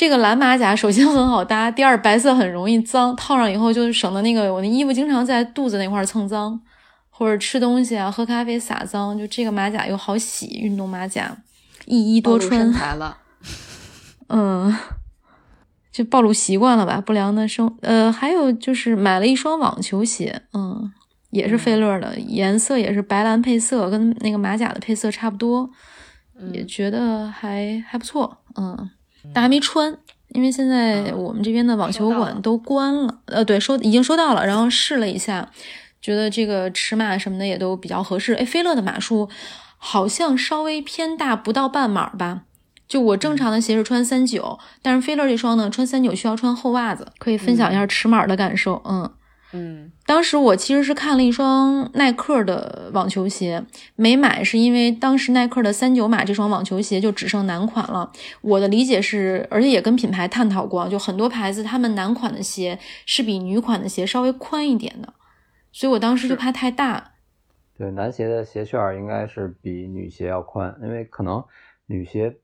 [0.00, 6.58] 这个蓝马甲首先很好搭，第二白色很容易脏，套上以后就省得那个我那衣服经常在肚子那块蹭脏，
[7.10, 11.36] 或者吃东西啊、喝咖啡洒脏，就这个马甲又好洗，运动马甲
[11.84, 12.72] 一衣多穿。
[12.98, 13.18] 了，
[14.28, 14.74] 嗯。
[15.92, 20.90] 就暴露习惯了吧，不良的生呃，还有就是买了一双网球鞋，嗯，
[21.28, 25.68] 也是费乐的，颜色也是白蓝配色，跟那个马甲的配色差不多，
[26.54, 28.88] 也觉得还还不错，嗯，
[29.34, 29.96] 但还没穿，
[30.30, 35.50] 因为现在我们这边的网球馆都关了，呃，对，收已经收到了，然后试了一下，
[36.00, 39.28] 觉得这个尺码什么的也都比较合适，哎，菲乐的码数
[39.78, 42.42] 好像稍微偏大，不到半码吧。
[42.88, 47.12] 就我正常的鞋是穿三九，但是菲乐这双呢，穿三九需要穿厚袜子。
[47.18, 49.10] 可以分享一下尺码的感受，嗯嗯。
[50.06, 53.64] 当时我其实是看了一双耐克的网球鞋，
[53.96, 58.12] 没买，是因为当时耐克的三九码这双网球鞋就只剩男款了。
[58.40, 65.12] 我的理解是，而且也跟品牌探讨过，就很多牌子他们男款的鞋是比女款的鞋稍微宽一点的，
[65.72, 67.12] 所以我当时就怕太大。
[67.76, 71.44] 对，男鞋的鞋楦应该是比女鞋要宽，因为可能
[71.86, 72.36] 女鞋。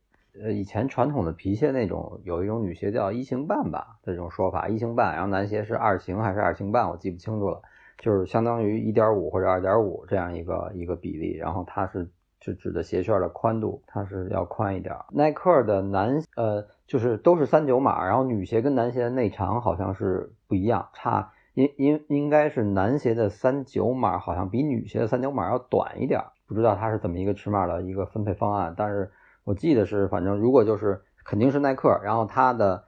[0.42, 7.62] 呃，以前传统的皮鞋那种有一种女鞋叫一型半吧的，这种说法一型半，然后男鞋是二型还是二型半，我记不清楚了，
[7.99, 14.94] 就是相当于一点五或者二点五这样一个一个比例，然后它是是指的鞋楦的宽度，它是要宽一点。
[15.11, 29.11] 耐克的男呃就是都是三九码，然后女鞋跟男鞋的内长好像是不一样，差应应应该是男鞋的三九码好像比女鞋的三九码要短一点，不知道它是怎么一个尺码的一个分配方案，但是。
[29.47, 32.83] 我记得是，反正如果就是肯定是耐克，然后它的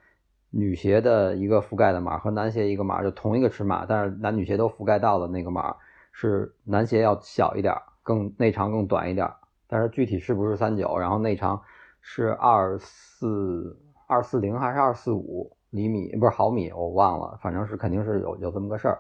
[0.51, 5.77] 女鞋的一个覆盖的码和男鞋一个码就同一个尺码，但是男女鞋都覆盖到的那个码
[6.11, 9.31] 是男鞋要小一点，更内长更短一点，
[9.69, 11.63] 但是具体是不是三九，然后内长
[12.01, 18.99] 是二四二四零还是二四五厘米，不是毫米，我忘了，反正是肯定是有有这么个事儿。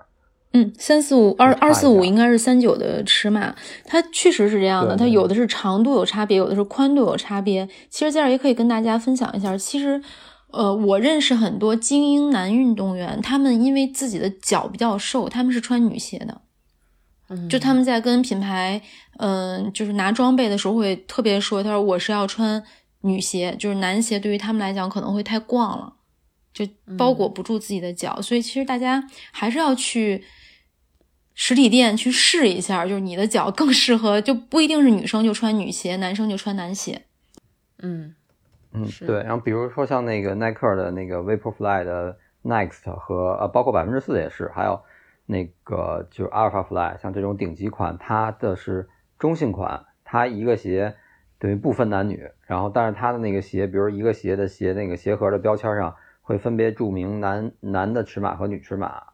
[0.52, 4.96] 嗯，三四五二二四五应该是三九的尺码，它确实是这样的。
[4.96, 7.68] 它有的是长度有差别，有的是宽度有差别。
[7.90, 10.02] 其实在这儿也可以跟大家分享一下，其实，
[10.50, 16.40] 呃，我认识很多精英男运动员，他们因为自己的脚比较瘦，他们是穿女鞋的。
[17.28, 18.80] 嗯，就他们在跟品牌，
[19.18, 22.64] 嗯，就是拿装备的时候会特别说，他说我是要穿
[23.02, 25.92] 女鞋，就是男鞋对于他们来讲可能会太逛了，
[26.54, 30.24] 就包裹不住自己的脚，所以其实大家还是要去。
[31.40, 37.02] 实体店去试一下，就是你的脚更适合，就不一定是女生就穿女鞋，男生就穿男鞋。
[37.78, 38.12] 嗯
[38.72, 39.22] 嗯，对。
[39.22, 44.80] 然后比如说像那个耐克的那个 Vaporfly 的 Next 和呃，包括百分之四也是，还有
[45.26, 50.96] 那个就是 Alphafly，像这种顶级款，它的是中性款，它一个鞋
[51.38, 52.28] 等于不分男女。
[52.48, 59.04] 然后但是它的那个鞋，比如一个鞋的鞋那个鞋盒的标签上会分别注明男男的尺码和女尺码。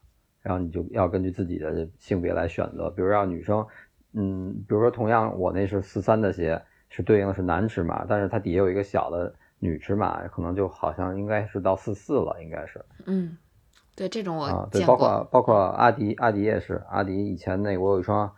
[0.44, 3.66] 然后你就要根据自己的性别来选择，比如让女生，
[4.12, 12.84] 嗯，比如说同样我那是四三的鞋，是对应的是男尺码，但是它底下有一个小的女尺码，可能就好像应该是到四四了，应该是。
[13.06, 13.38] 嗯，
[13.96, 18.30] 对这种我啊，对，包括包括阿迪，阿迪也是，阿迪以前那我有一双，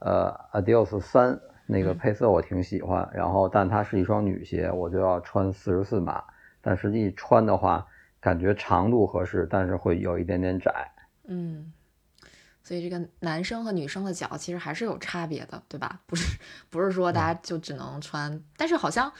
[0.00, 6.22] 呃，Adios 三那个配色我挺喜欢，然后但它是一双女鞋，我就要穿四十四码，
[6.60, 7.86] 但实际穿的话
[8.20, 10.92] 感觉长度合适，但是会有一点点窄。
[11.28, 11.72] 嗯，
[12.62, 16.00] 所以这个男生和女生的脚其实还是有差别的，对吧？
[16.06, 16.38] 不是
[16.70, 19.12] 不是说大家就只能穿，但是好像，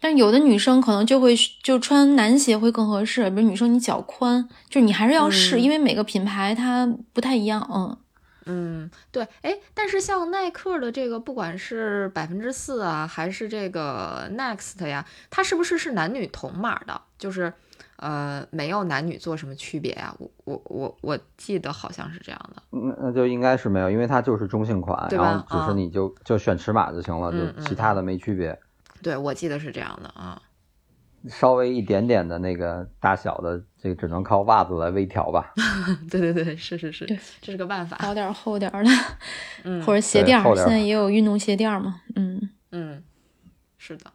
[0.00, 3.28] 但有的女生可能就会就穿男鞋会更合适。
[3.30, 7.68] 比如女生你脚宽，就你还是要试，因为每个品牌它不太一样。
[7.72, 7.96] 嗯
[8.48, 17.00] 嗯，对，哎，但是像耐克的这个，不管是百分之四啊，还是这个 Next 呀，它是不是是男女同码的？
[17.18, 17.52] 就是。
[17.96, 20.14] 呃，没有男女做什么区别呀？
[20.18, 22.62] 我我我我记得好像是这样的。
[22.70, 28.58] 那那就应该是没有，因为它就是中性款，然后只是你就就选尺码就行了，就其他的没区别。
[29.02, 30.40] 对，我记得是这样的啊。
[31.28, 35.52] 稍微一点点的那个大小的，这个只能靠袜子来微调吧。
[36.08, 37.96] 对对对，是是是，对这是个办法。
[37.96, 38.90] 薄点儿 厚点儿的，
[39.64, 42.50] 嗯或者鞋垫儿现在也有运动鞋垫儿嘛，嗯。
[42.70, 43.02] 嗯，
[43.76, 44.12] 是的。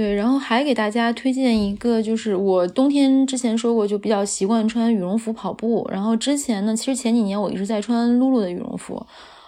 [0.00, 5.86] 对，然后还给大家推荐一个，就是我冬天之前说过，就比较习惯穿羽绒服跑步。
[5.92, 9.06] 然后之前呢，其实前几年我一直在穿露露的羽绒服，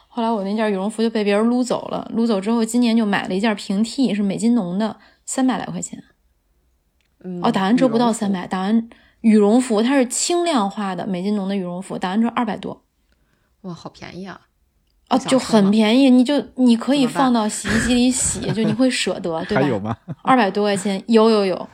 [0.09, 2.07] 后来我那件羽绒服就被别人撸走了。
[2.15, 6.05] 撸走之后，今年就买了一件平替，是美津浓的，三百来块钱。
[7.25, 8.91] 嗯，哦，打完折不到三百，打完
[9.23, 12.85] 羽绒服它是轻量化的美津浓的羽绒服，打完折二百多。
[13.63, 14.39] 哇，好便宜啊！
[15.13, 19.63] 哦，就很便宜，你就你可以放到洗衣机里洗，就你会舍得， 对吧？
[19.63, 19.97] 还有吗？
[20.23, 21.69] 二百多块钱，有有有，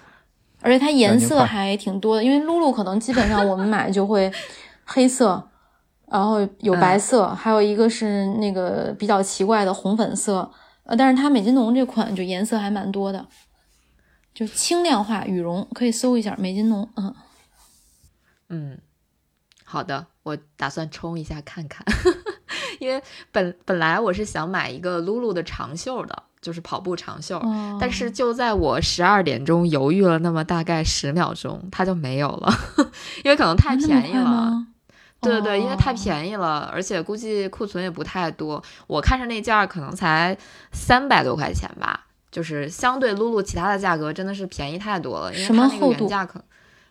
[0.60, 4.30] 而且它颜色还挺多的，因为露露可能基本上我们买就会
[4.84, 5.48] 黑色，
[6.06, 7.00] 然后有白嗯。
[7.00, 10.50] 色，还有一个是那个比较奇怪的红粉色，
[10.82, 13.24] 呃，但是它美津浓这款就颜色还蛮多的，
[14.34, 17.14] 就轻量化羽绒，可以搜一下美津浓，嗯，
[18.48, 18.78] 嗯，
[19.64, 21.84] 好的，我打算冲一下看看，
[22.78, 32.52] 因为本本来我是想买一个露露的长袖的，就是跑步长袖，哦但是就在我十二点钟犹豫了那么大概十秒钟，它就没有了，
[33.24, 34.66] 因为可能太便宜了。
[35.20, 38.62] 对对对，因为太哦便宜了，而且估计库存也不太多。
[38.86, 40.38] 我看上那件儿可能才
[40.70, 45.32] 三百多块钱吧，就是相对露露其他的价格真的是便宜太多了。
[45.32, 46.40] 因为什么它那个厚度原价可，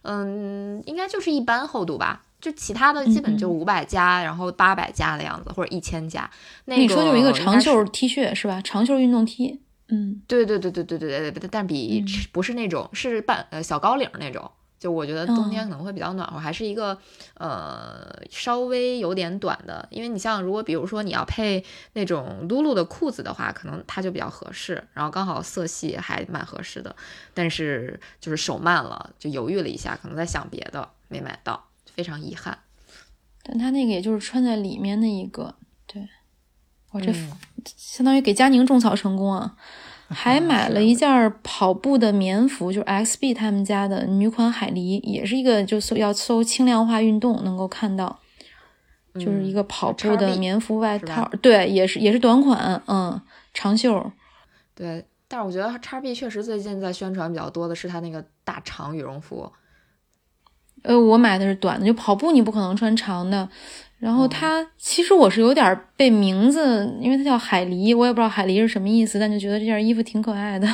[0.02, 6.30] 嗯，应该就是一般厚度吧，就其他的基本就五百加然后八百加的样子或者一千加。
[6.66, 8.62] 那你说就一个长袖 t 恤是吧？
[8.62, 10.22] 长袖运动 t 嗯。
[10.28, 14.50] 对对对对对对对但比不是那种是半呃小高领那种。
[14.80, 16.96] 就我觉得冬天可能会比较暖和还是一个
[17.34, 19.88] 呃稍微有点短的。
[19.90, 26.96] 因为你像如果比如说你要配那种露露的裤子的话可能它就比较合适然后刚好色系还蛮合适的。
[27.34, 31.67] 但是就是手慢了就犹豫了一下可能在想别的没买到。
[31.98, 32.60] 非常遗憾。
[33.44, 35.56] 但他那个也就是穿在里面那一个，
[35.88, 36.08] 对，
[36.92, 37.32] 我这嗯
[37.66, 39.58] 相当于给佳宁种草成功啊！
[40.10, 48.20] 还买了一件跑步的棉服，就是 XB 他们家的女款海狸，也是一个就搜要搜轻量化运动能够看到，
[49.16, 53.20] 就是一个跑步的棉服外套，对，也是也是短款，嗯，
[53.54, 54.12] 长袖，
[54.74, 59.52] 对，但是我觉得叉 B 确实最近在宣传比较多的是它那个大长羽绒服。
[60.88, 63.48] 呃，我买的是短的，就跑步你不可能穿长的。
[64.00, 70.68] 然后它、其实我是有点被名字，因为它叫海狸，我也不知道海狸是什么意思，但就觉得这件衣服挺可爱的。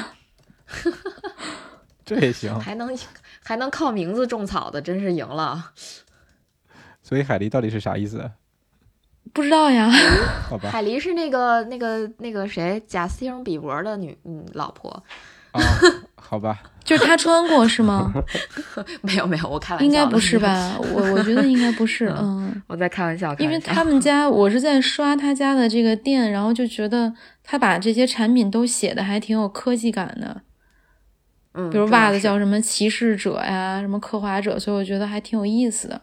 [2.05, 2.59] 这也行。
[2.59, 2.95] 还能
[3.41, 5.71] 还能靠名字种草的，真是赢了。
[7.01, 8.29] 所以海狸到底是啥意思？
[9.33, 9.89] 不知道呀，
[10.47, 14.91] 好吧，海狸是那个那个那个谁贾斯汀比伯的女嗯老婆，
[15.53, 15.61] 啊，
[16.25, 18.11] 好吧，就是他穿过是吗？
[19.01, 20.39] 没有没有，我开玩笑，应该不是？
[20.39, 20.75] 吧？
[20.79, 30.41] 我 我觉得应该不是，嗯，我在开玩笑，因为他们家我是在刷他家的这个店，然后就觉得他把这些产品都写的还挺有科技感的，
[31.53, 36.01] 嗯，比如袜子叫什么骑士者呀，什么刻画者，所以我觉得还挺有意思的。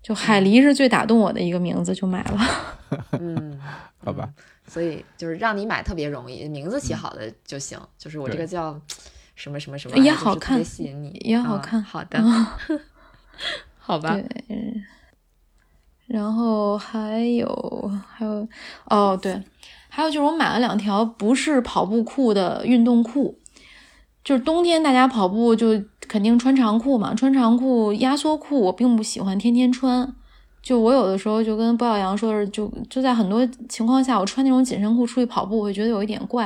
[0.00, 2.40] 就海狸是最打动我的一个名字，就买了。
[3.20, 3.60] 嗯，
[4.02, 4.28] 好吧，
[4.66, 7.78] 所以就是让你买特别容易，名字起好的就行。
[7.98, 8.80] 就是我这个叫
[9.38, 12.20] 什么什么什么，也好看吸引你，嗯也好看好的，
[13.78, 14.84] 好吧，对，嗯
[16.08, 18.48] 然后还有还有
[18.86, 19.40] 哦，对，
[19.88, 23.38] 还有就是我买了两条不是跑步裤的运动裤，
[24.24, 30.14] 就是冬天大家跑步就肯定穿长裤嘛，穿长裤压缩裤我并不喜欢天天穿。
[30.60, 36.44] 就我有的时候就跟包小杨说的是，就就在很多情况下，我穿那种紧身裤出去跑步，我会觉得有一点怪，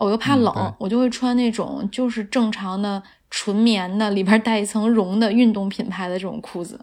[0.00, 6.80] 我又怕冷，嗯我就会穿那种就是正常的纯棉的，里边带一层绒的运动品牌的这种裤子。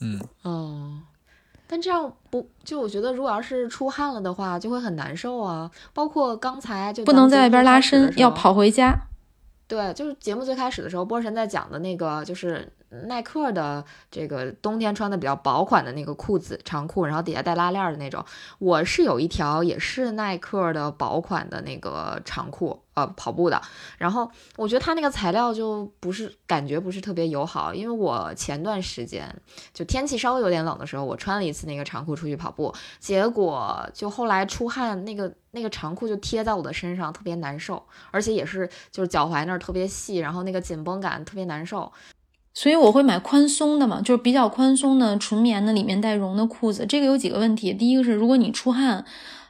[0.00, 0.98] 嗯，哦，
[1.66, 5.70] 但这样不就我觉得，如果要是出汗了的话，就会很难受啊。
[5.92, 8.96] 包括刚才就不能在外边拉伸，要跑回家。
[9.68, 12.72] 对，就是节目最开始的时候，波神在讲的那个，就是
[13.06, 18.24] 耐克的这个冬天穿的比较薄款的那个裤子，长裤，然后底下带拉链的那种。
[18.58, 23.60] 我是有一条也是耐克的薄款的那个长裤，呃，跑步的。
[23.96, 29.34] 然后我觉得它那个材料就不是感觉不是特别友好，因为我前段时间
[29.72, 41.92] 就天气稍微有点冷的时候，我穿了一次那个长裤出去跑步，结果就后来出汗，那个那个长裤就贴在我的身上，特别难受，而且也是就是脚踝那儿特别细，然后那个紧绷感特别难受。
[42.52, 46.84] 所以我会买宽松的嘛，就是比较宽松的纯棉的，里面带绒的裤子。
[46.84, 49.04] 这个有几个问题，第一个是如果你出汗，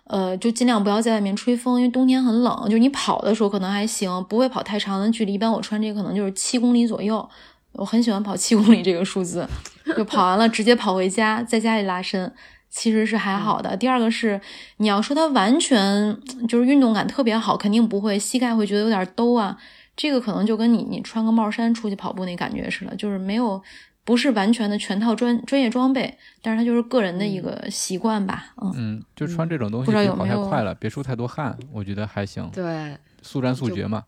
[0.04, 2.68] 呃，就尽量不要在外面吹风，因为冬天很冷。
[2.68, 5.34] 就你跑的时候可能还行，不会跑太长的距离。
[5.34, 7.26] 一般我穿这个可能就是七公里左右，
[7.72, 9.48] 我很喜欢跑七公里这个数字。
[9.96, 12.32] 就跑完了直接跑回家，在家里拉伸，
[12.68, 13.76] 其实是还好的。
[13.76, 14.40] 第二个是
[14.76, 19.56] 你要说它完全就是运动感特别好，肯定不会，膝盖会觉得有点兜啊。
[20.00, 23.62] 这个可能就跟你你穿个帽衫出去跑步那感觉似的，就是没有。
[24.02, 28.46] 不是完全的全套专专业装备，但是它就是个人的一个习惯吧。
[28.56, 32.48] 嗯嗯，就穿这种东西，不知道有跑太快了，别出太多汗，我觉得还行。
[32.50, 34.02] 对，速战速决嘛。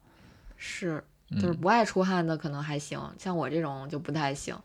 [0.57, 1.05] 是，
[1.39, 4.57] 就是不爱出汗的可能还行，像我这种就不太行。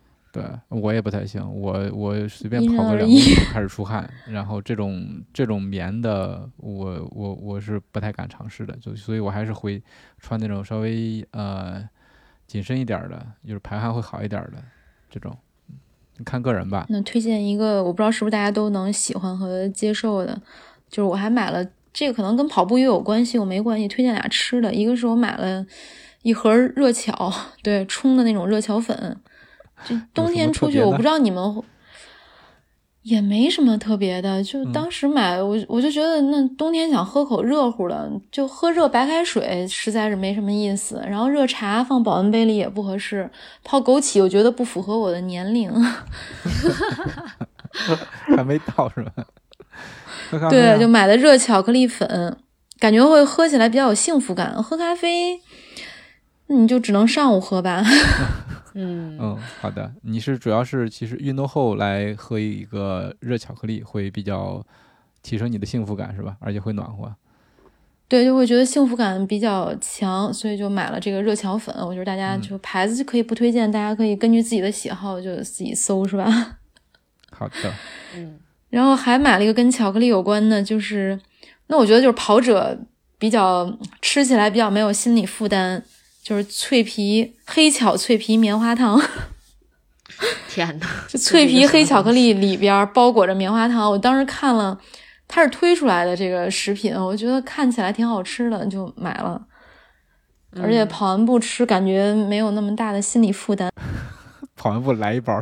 [0.42, 9.82] 对我也不太行，我我随便跑个两公里就 开始出汗，然后这种这种棉的，我我我是不太敢尝试的，就所以我还是会
[10.20, 11.88] 穿那种稍微呃
[12.46, 14.64] 紧身一点的，就是排汗会好一点的。
[15.10, 15.36] 这种，
[16.18, 16.86] 你看个人吧。
[16.90, 20.40] 那推荐一个，我不知道是不是大家都能喜欢和接受的，
[20.90, 23.88] 就是我还买了这个，可能跟跑步也有关系，我没关系。
[23.88, 25.66] 推荐俩吃的，一个是我买了
[26.24, 27.34] 一盒热巧，
[27.64, 29.18] 对，冲的那种热巧粉。
[29.86, 31.64] 就冬天出去，我不知道你们。
[33.04, 41.02] 也没什么特别的，就当时买我我就觉得那冬天想喝口热乎的，就喝热白开水实在是没什么意思。
[41.08, 43.30] 然后热茶放保温杯里也不合适，
[43.64, 45.72] 泡枸杞我觉得不符合我的年龄。
[48.36, 49.12] 还没到是吧？
[50.50, 52.38] 对，就买的热巧克力粉，
[52.78, 54.62] 感觉会喝起来比较有幸福感。
[54.62, 55.40] 喝咖啡，
[56.48, 57.82] 你就只能上午喝吧。
[58.80, 59.92] 嗯嗯，好的。
[60.04, 64.64] 你是主要是其实运动后来喝一个热巧克力会比较
[65.24, 66.38] 提升你的幸福感是吧？
[66.40, 67.14] 而且会暖和。
[68.08, 71.76] 对，就会觉得幸福感比较强，所以就买了这个热巧粉。
[71.86, 76.60] 我觉得大家就牌子就可以不推荐，大家可以根据自己的喜好就自己搜是吧？
[77.32, 77.74] 好的。
[78.16, 78.40] 嗯。
[78.70, 81.20] 然后还买了一个跟巧克力有关的，就是
[81.68, 82.80] 那我觉得就是跑者
[83.18, 85.84] 比较吃起来比较没有心理负担。
[86.28, 89.02] 就是脆皮黑巧脆皮棉花糖，
[90.50, 93.90] 天呐，就脆皮黑巧克力里边包裹着棉花糖。
[93.90, 94.78] 我当时看了，
[95.26, 99.42] 它是推出来的这个食品，我觉得看起来挺好吃的，就买了。
[100.62, 103.72] 而且跑完步吃，感觉没有那么大的心理负担。
[104.58, 105.42] 跑完步来一包，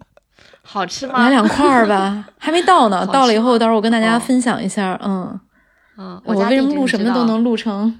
[0.60, 1.24] 好吃吗？
[1.24, 3.06] 来两块吧，还没到呢。
[3.06, 5.00] 到了以后，到时候我跟大家分享一下。
[5.02, 5.40] 嗯
[5.96, 7.98] 嗯，我为什么录什么都能录成？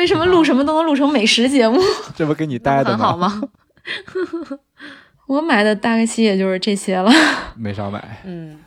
[0.00, 1.78] 为什么录什么都能录成美食节目？
[2.16, 3.42] 这不给你带的吗？
[5.28, 7.12] 我买的大概其也就是这些了，
[7.54, 8.22] 没少买。
[8.24, 8.58] 嗯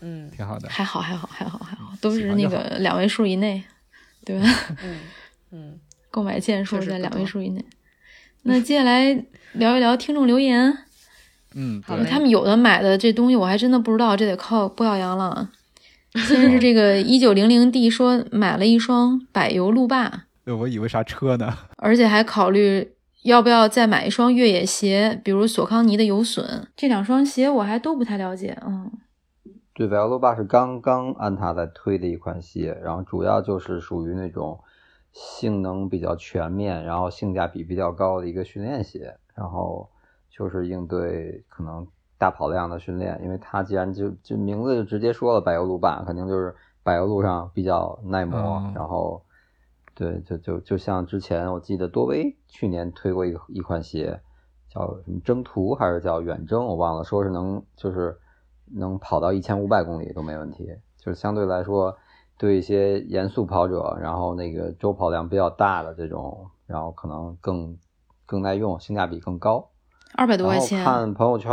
[0.00, 3.62] 嗯，挺好的，还好还好还好还好，都是那个两位数以内，
[4.24, 4.46] 对吧？
[4.82, 4.96] 嗯
[5.52, 5.78] 嗯，
[6.10, 7.64] 购买件数在两位数以内。
[8.42, 9.12] 那接下来
[9.52, 10.76] 聊一聊听众留言。
[11.54, 15.50] 嗯，他们有的买的这东西我还真的不知道，这得靠播小羊了。
[16.14, 20.24] 先是这个 一九零零 D 说买了一双柏油路霸。
[20.46, 21.52] 我以为啥车呢？
[21.78, 26.66] 而且还考虑要不要再买一双越野鞋，比如索康尼的有损。
[26.74, 28.58] 这两双鞋我还都不太了解。
[28.66, 28.90] 嗯，
[29.74, 34.58] 对，Velo 八是刚刚安踏在推的一款鞋，然后主要就是属于那种
[35.12, 39.88] 性能比较全面，然后性价比比较高的一个训练鞋，然后
[40.30, 41.86] 就是应对可能
[42.18, 43.20] 大跑量的训练。
[43.22, 49.22] 因为它既然就就名字就直接说了柏油路霸，肯定就是柏油路上比较耐磨，然后。
[50.00, 54.18] 对，就就就像之前我记得多威去年推过一个一款鞋，
[54.70, 58.18] 叫什么征途还是叫远征，我忘了，说是能就是
[58.64, 61.94] 能跑到一千五百公里都没问题，就是相对来说
[62.38, 67.76] 对一些严肃跑者，然后那个周跑量比较大的这种，然后可能更
[68.24, 69.68] 更耐用，性价比更高。
[70.14, 70.82] 二百多块钱。
[70.82, 71.52] 看朋友圈，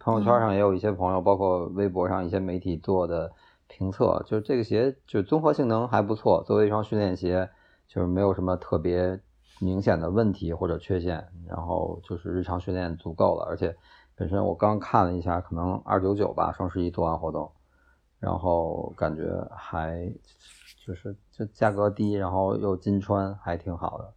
[0.00, 3.30] 朋友圈上也有一些朋友，包括微博上一些媒体做的
[3.68, 7.48] 评测，就是这个鞋就综合性能还不错，作为一双训练鞋。
[7.88, 9.20] 就是没有什么特别
[9.60, 13.74] 明显的问题或者缺陷，然后就是日常训练足够了，而且
[14.14, 17.50] 本身我刚看了一下，可能二九九吧，双十一做完活动，
[18.18, 19.22] 然后感觉
[19.56, 20.12] 还
[20.84, 24.12] 就是就价格低，然后又金穿，还挺好的，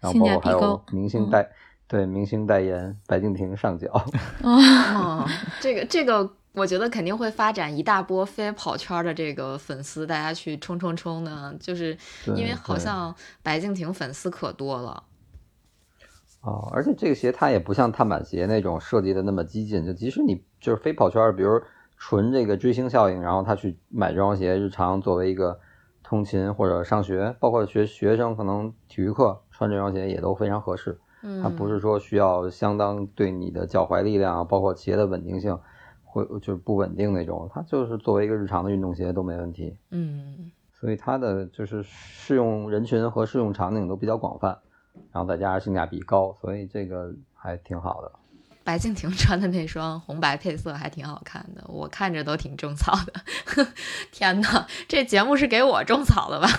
[0.00, 1.50] 然后包括还有明星代
[1.86, 3.92] 对明星代言白敬亭上脚，
[4.42, 5.24] 哦，
[5.60, 6.30] 这个这个。
[6.58, 11.96] 我觉得肯定会发展一大波非跑圈的这个粉丝，大家去冲冲冲呢，就是
[12.26, 15.04] 因为好像白敬亭粉丝可多了。
[16.40, 21.60] 哦，而且这个鞋它也不像碳板鞋那种设计的那么激进，就即使你就是非跑圈，比如
[21.96, 25.58] 纯这个追星效应，然后他去买这双鞋，日常作为一个
[26.02, 30.98] 通勤或者上学，包括学学生可能体育课穿这双鞋也都非常合适。
[31.22, 35.58] 嗯，它不是说需要相当对你的脚踝力量，包括鞋的稳定性。
[36.18, 39.76] 会就是不稳定那种，它就是作为一个日常的运动鞋都没问题。
[39.90, 44.58] 嗯，所以它的就是适用人群和适用场景都比较广泛，
[45.12, 48.10] 然后再加上性价比高，所以这个还挺好的。
[48.64, 53.14] 白敬亭穿的那双红白配色还挺好看的，我看着都挺种草的。
[54.12, 56.48] 天哪，这节目是给我种草的吧？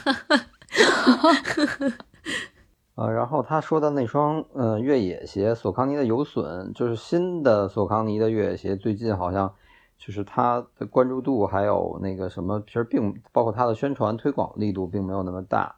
[3.00, 9.50] 呃，然后他说的那双呃越野鞋，索康尼的有损，就是新的索康尼的越野鞋，最近好像
[9.98, 15.74] 就是它的关注度还有那个什么，其实并包括它的宣传推广力度并没有那么大。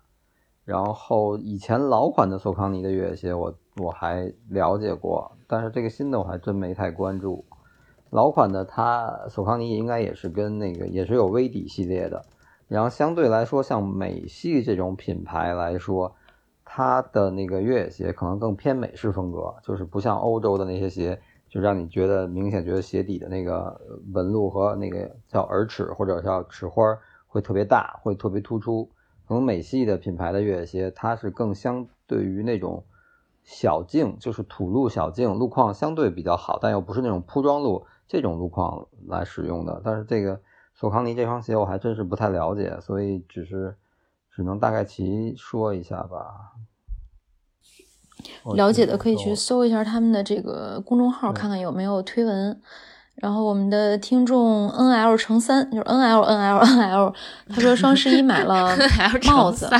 [0.66, 7.46] 然后以前老款的索康尼的越野鞋，我我还了解过，但是这个新的我还真没太关注。
[8.10, 12.26] 老款的它索康尼应该也是跟那个也是有微底系列的，
[12.68, 16.16] 然后相对来说，像美系这种品牌来说，
[16.74, 21.20] 它的那个越野鞋可能更偏美式风格，就是不像欧洲的那些鞋，
[21.50, 23.82] 就让你觉得明显觉得鞋底的那个
[24.14, 26.98] 纹路和那个叫耳齿或者叫齿花
[27.28, 28.90] 会特别大，会特别突出。
[29.28, 32.86] 可能美系的品牌的越野鞋，它是更相对于那种
[33.44, 39.82] 小径，就是土路小径，路况相对比较好，但又不是那种铺装路这种路况来使用的。
[39.84, 40.40] 但是这个
[40.74, 43.76] 索康尼这双鞋我还真是不太了解，所以只是
[44.34, 46.54] 只能大概其说一下吧。
[48.54, 52.62] 了解的可以去搜一下他们的这个公众号，看看有没有推文。
[53.16, 57.14] 然后我们的听众 N L 乘三就是 N L N L N L，
[57.50, 58.76] 他说双十一买了
[59.28, 59.70] 帽子，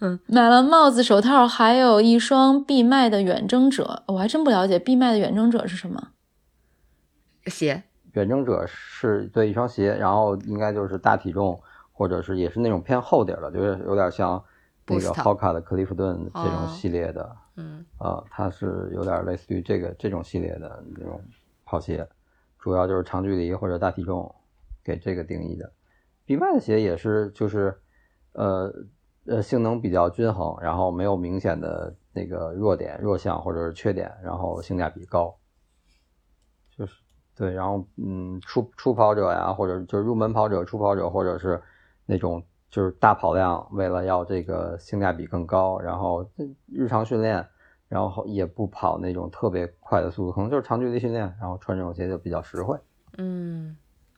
[0.00, 4.04] 嗯，买了帽子、手套，还有一双闭麦的远征者。
[4.06, 6.10] 我还真不了解闭麦的远征者是什么
[7.46, 7.82] 鞋。
[8.14, 11.60] 远征者是对一双鞋，然后应该就是大体重，
[11.92, 14.42] 或者是也是那种偏厚点的，就是有点像
[14.86, 17.36] 那个 Hoka 的克利夫顿这种系列的。
[17.56, 21.20] 嗯，呃，它是有点类似于这个这种系列的那种
[21.64, 22.04] 跑鞋，
[22.58, 24.34] 主要就是长距离或者大体重，
[24.82, 25.70] 给这个定义的。
[26.24, 27.76] B Y 的鞋也是，就是
[28.32, 28.72] 呃
[29.26, 35.34] 呃性能比较均衡，然后没有明显的那个弱点、弱项或者是缺点，然后性价比高，就是
[37.36, 41.62] 对，然后嗯初初跑者呀，或者就是入门跑者、初跑者，或者是
[42.06, 42.42] 那种。
[42.70, 46.28] 就是大跑量，为了要这个性价比更高，然后
[46.66, 47.46] 日常训练，
[47.88, 52.76] 然后也不跑那种特别快的速度，可能就是长距离训练，然后穿这种鞋就比较实惠。
[53.16, 53.76] 嗯，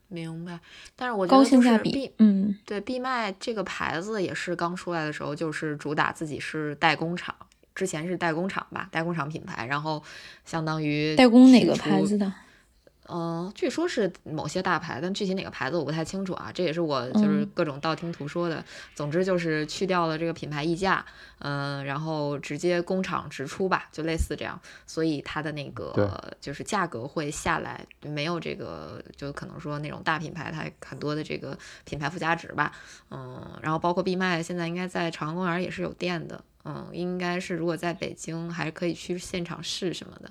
[0.09, 0.59] 明白。
[0.97, 7.35] 但是我高性价比，嗯，对，闭麦这个牌子也是刚出来的时候，就是主打自己是代工厂，
[7.75, 10.03] 之前是代工厂吧，代工厂品牌，然后
[10.47, 12.33] 相当于代工哪个牌子的？
[13.09, 16.51] 嗯，据说是某些大牌，但具体哪个牌子我不太清楚啊。
[16.53, 18.65] 这也是我就是各种道听途说的。
[18.95, 21.05] 总之就是去掉了这个品牌溢价，
[21.39, 24.61] 嗯，然后直接工厂直出吧，就类似这样。
[24.87, 32.73] 所以它的那个就是价格会下来，没有这个就可能说那种大品牌它很多的这个品牌附加值吧。
[33.11, 36.43] 嗯，然后包括闭麦现在应该在朝阳公园也是有店的。
[36.69, 40.29] 嗯，应该是如果在北京还可以去现场试什么的。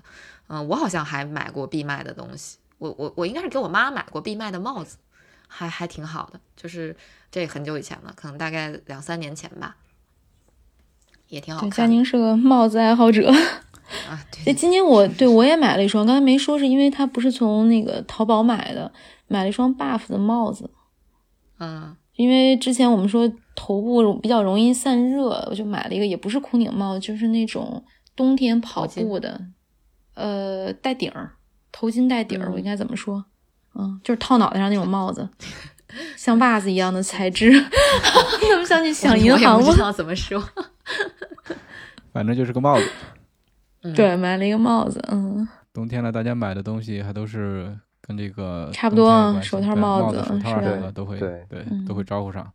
[0.47, 2.57] 嗯，我好像还买过闭麦的东西。
[2.77, 4.97] 我我我应该是给我妈买过闭麦的帽子，
[5.47, 6.95] 还还挺好的，就是
[7.31, 9.77] 这很久以前了，可能大概两三年前吧，
[11.29, 11.69] 也挺好看。
[11.71, 13.31] 佳宁是个帽子爱好者
[14.09, 14.25] 啊。
[14.43, 18.91] 对，今天我对我也买了一双，刚才没说是因为它不是从那个淘宝买的，
[19.27, 20.69] 买了一双 Buff 的帽子。
[21.59, 29.39] 嗯，因为之前我们说头部比较容易散热，我就买了一个，也不是空顶帽，就是那种冬天跑步的，
[30.15, 31.34] 呃，带顶儿。
[31.77, 33.25] 头巾带底儿，我应该怎么说？
[33.77, 35.27] 嗯，就是套脑袋上那种帽子，
[36.15, 37.51] 像袜子一样的材质。
[37.51, 39.59] 怎么想起想银行了？
[39.65, 40.41] 不知道怎么说。
[42.13, 42.89] 反正就是个帽子。
[43.93, 45.03] 对，买了一个帽子。
[45.11, 45.45] 嗯。
[45.73, 52.49] 冬天了，大家买的东西还都是跟这个差不多，手套、帽子、手套什么的都会，对对，都会招呼上。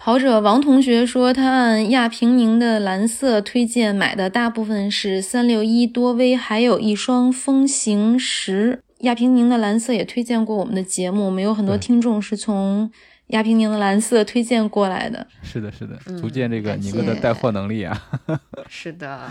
[0.00, 8.80] 跑者王同学说，他按亚平宁的蓝色推荐买的大部分是三六一多威，还有一双风行十。
[9.00, 12.88] 亚平宁的蓝色也推荐过我们的节目，我们有很多听众是从
[13.26, 15.26] 亚平宁的蓝色推荐过来的。
[15.42, 18.00] 是的，是的，足见这个宁哥的带货能力啊。
[18.70, 19.28] 是的，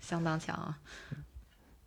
[0.00, 0.76] 相当强啊。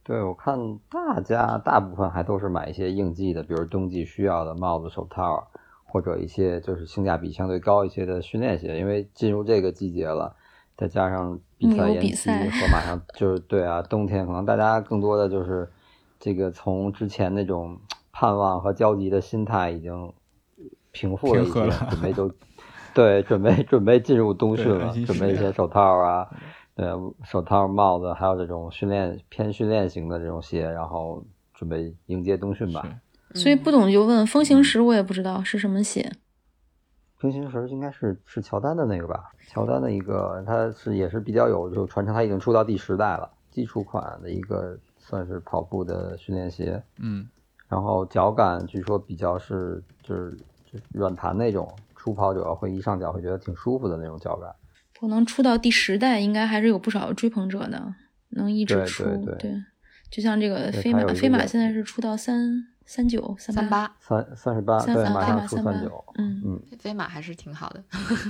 [0.03, 0.57] 对，我看
[0.89, 5.49] 大家大部分还都是买一些应季的，比如冬季需要的帽子、手套。
[5.91, 10.33] 或者一些就是性价比相对高一些的训练鞋，因为进入这个季节了，
[10.77, 15.69] 再加上比赛延期和马上就是对啊，冬天可能大家更多的就是
[16.17, 17.77] 这个从之前那种
[18.13, 20.13] 盼望和焦急的心态已经
[20.93, 22.33] 平复了一些，准备就
[22.93, 26.29] 对准备准备进入冬训了，准备一些手套啊，
[26.73, 26.87] 对
[27.25, 31.21] 手套、帽子，还有这种训练偏训练型的这种鞋，然后
[31.53, 32.87] 准备迎接冬训吧。
[33.34, 34.25] 所以不懂就问。
[34.25, 36.11] 风行石我也不知道是什么鞋。
[37.17, 39.32] 风行石应该是是乔丹的那个吧？
[39.47, 46.82] 乔丹的一个，它是也是比较有就传承，它已经出到第十代了，基础款的一个算是跑步的训练鞋。
[46.97, 47.27] 嗯，
[47.67, 50.32] 然后脚感据说比较是就是
[50.65, 54.49] 就是软弹那种，初跑者会一上脚会觉得挺舒服的那种脚感。
[55.01, 57.93] 我能出到第十代，应该还是有不少追捧者的，
[58.29, 59.03] 能一直对出。
[59.03, 59.63] 对对
[60.09, 62.51] 就像这个飞马，飞马现在是出到三
[62.93, 66.03] 三九三三八，三三十八，对，三三飞马上出三九。
[66.17, 66.41] 嗯。
[66.43, 67.81] 嗯，飞马还是挺好的。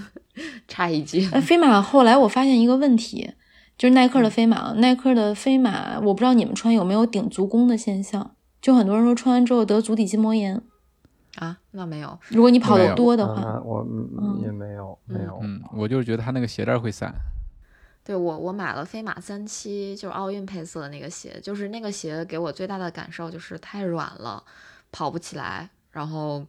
[0.67, 3.31] 差一句，呃，飞马后来我发现一个问题，
[3.75, 10.61] 就是耐克的飞马，耐克的飞马，我不知道你们穿有没有顶足弓的现象，就很多人说穿完之后得足底筋膜炎。
[11.37, 13.83] 啊，那没有，如果你跑得没有嗯多的话，我
[14.43, 15.39] 也没有没有。
[15.41, 17.11] 嗯，我就是觉得它那个鞋带会散。
[18.03, 24.43] 对我我买了飞马三七，就是奥运配色的那个鞋，就是那个鞋给我最大的感受就是太软了，
[24.91, 26.43] 跑不起来，然后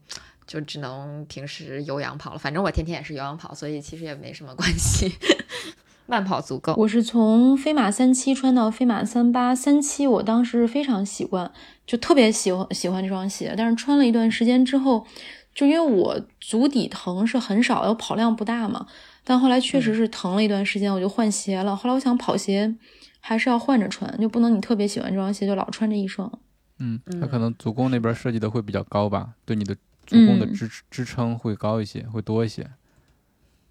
[0.47, 2.39] 就只能平时有氧跑了。
[2.39, 5.13] 反正我天天也是有氧跑，所以其实也没什么关系，
[6.07, 6.75] 慢跑足够。
[6.79, 11.53] 我是从飞马三七穿到飞马三八，三七我当时非常习惯，
[11.87, 15.07] 就特别喜欢喜欢这双鞋，但是穿了一段时间之后，
[15.55, 18.87] 就因为我足底疼是很少，我跑量不大嘛，
[19.25, 21.77] 但后来确实是疼了一段时间，我就换鞋了。
[21.77, 22.75] 后来我想跑鞋
[23.21, 26.31] 还是要换着穿，就不能你特别喜欢这双鞋就老穿这一双。
[26.79, 29.75] 嗯，它嗯可能足弓那边设计的会比较高吧，对你的
[30.07, 32.69] 足弓的嗯支支撑会高一些，会多一些。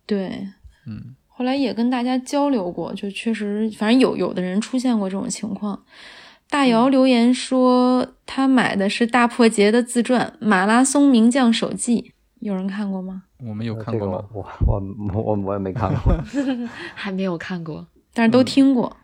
[0.06, 0.48] 对，
[0.88, 5.84] 嗯，后来也跟大家交流过，就确实，反正有有的人出现过这种情况。
[6.50, 12.02] 大姚留言说他买的是大破节的自传《马拉松名将手记》，
[12.42, 13.24] 有人看过吗？
[13.40, 14.26] 我们有呃看过吗？
[14.34, 14.82] 我我
[15.14, 16.14] 我我我也没看过。
[16.94, 18.96] 还没有看过，但是都听过。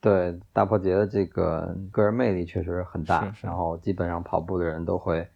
[0.00, 5.26] 对大破节的这个个人魅力确实很大，是是然后基本上跑步的人都会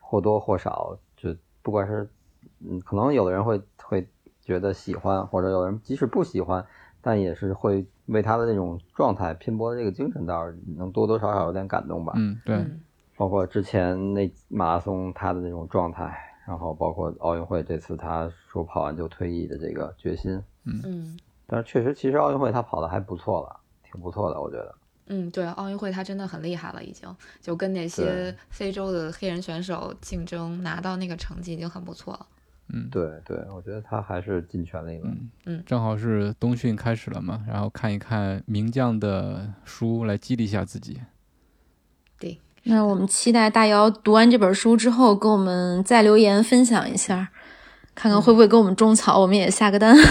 [0.00, 2.08] 或多或少，就不管是
[2.64, 4.06] 嗯，可能有的人会会
[4.40, 6.64] 觉得喜欢，或者有人即使不喜欢，
[7.00, 12.12] 但也是会为他的那种状态拼搏的这个精神，倒是能多多少少有点感动吧。
[12.14, 12.80] 嗯，对，嗯
[13.16, 16.16] 包括之前那马拉松他的那种状态，
[16.46, 24.74] 然后包括奥运会这次他说跑完就退役的这个决心，嗯但是确实，其实奥运会他跑的还不错了，挺不错的，我觉得。
[25.06, 32.26] 嗯，对，奥运会他真的很厉害了，已经就跟那些非洲的黑人选手竞争，拿到那个成绩已经很不错了。
[32.68, 35.04] 嗯，对对，我觉得他还是尽全力了。
[35.04, 40.98] 嗯嗯正好是冬训开始了嘛，然后看一看名将的书来激励一下自己。
[42.64, 47.30] 那我们期待大姚读完这本书之后，给我们再留言分享一下，
[47.94, 49.96] 看看会不会给我们种草，我们也下个单。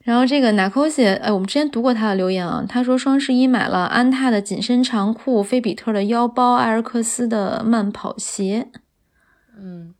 [0.00, 8.70] 然后这个 Nakosi，哎，我们之前读过他的留言啊，他说双十一买了安踏的紧身长裤、菲比特的腰包、埃尔克斯的慢跑鞋。
[9.54, 9.94] 嗯，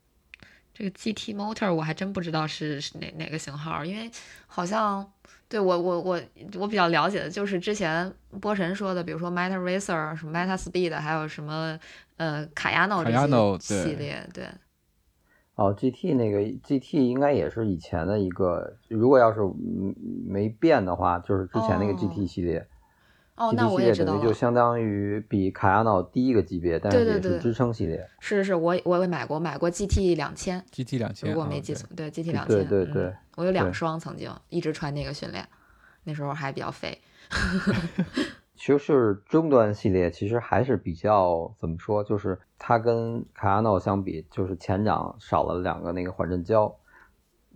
[0.72, 4.10] 这个 GT Motor 我还真不知道是哪哪个型号，因为
[4.46, 5.06] 好像
[5.48, 6.20] 对我我我
[6.58, 11.78] 我比较了解的就是之前波神说的，比如说 Meta Racer、什么 Meta Speed，还有什么
[12.18, 14.44] 呃卡亚诺这卡亚诺对些系列，对，
[15.54, 19.94] 哦，GT 那个 GT 应该也是以前的一个，如果要是嗯
[20.26, 22.58] 没变的话，就是之前那个哦 GT 系列。
[22.60, 22.66] 哦，
[23.54, 28.04] 那我也知道就，相当于比卡亚诺低一个级别，但是对对对也是支撑系列。
[28.20, 35.46] 是是，我我也买过，买过 GT 两千，GT 两千，如果啊对没记错，对 GT 两千，对对对我有两双，曾经一直穿那个训练，
[36.04, 36.98] 那时候还比较肥
[38.56, 46.74] 其实是中端系列，其实还是比较怎么说，就是它跟卡亚诺相比，就是前掌少了两个那个缓震胶，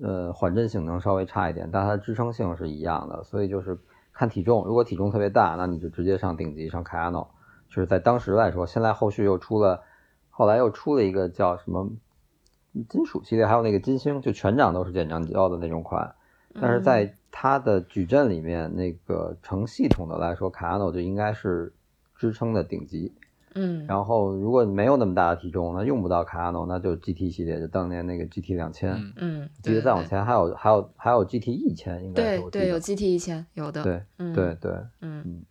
[0.01, 3.77] 呃，缓震性能稍微差一点，但它的支撑性是一样的，所以就是
[4.13, 7.31] 看体重，如果体重特别大，那你就直接上顶级上卡亚诺，
[7.69, 9.83] 就是在当时来说，现在后续又出了，
[10.31, 11.91] 后来又出了一个叫什么
[12.89, 16.15] 金属系列，还有那个金星，就全掌都是减长胶的那种款，
[16.61, 21.73] 但是在它的矩阵里面，那个成系统的来说，卡亚诺就应该是
[22.15, 23.13] 支撑的顶级。
[23.55, 29.13] 嗯，然后如果没有那么大的体重，那用不到卡亚诺，那就 GT 系列，就当年那个 GT 两千、嗯。
[29.17, 34.33] 嗯，记得再往前还有还有还有 GT 一千，应该是对对，有 GT 一千，有的，对嗯。
[34.33, 35.23] 对对，嗯。
[35.27, 35.43] 嗯，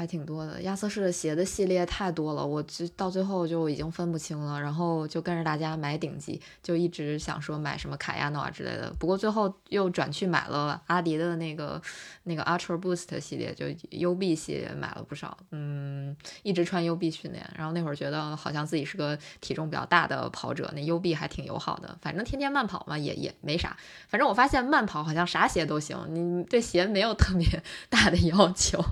[0.00, 0.62] 还挺多的。
[0.62, 8.90] 亚瑟士的鞋的系列太多了，我就到最后就已经分不清了，然后就跟着大家买顶级，就一直想说买什么卡亚诺啊之类的。
[8.98, 11.78] 不过最后又转去买了阿迪的那个
[12.22, 17.46] 那个 Ultra Boost 系列，就 UB 系列买了不少，嗯，一直穿 UB 训练。
[17.54, 21.98] 然后那会儿觉得好像自己是个体重比较大的跑者，那 UB 还挺友好的。
[22.00, 23.76] 反正天天慢跑嘛，也也没啥。
[24.08, 27.46] 反正我发现慢跑好像啥鞋都行，你对鞋没有特别
[27.90, 28.82] 大的要求。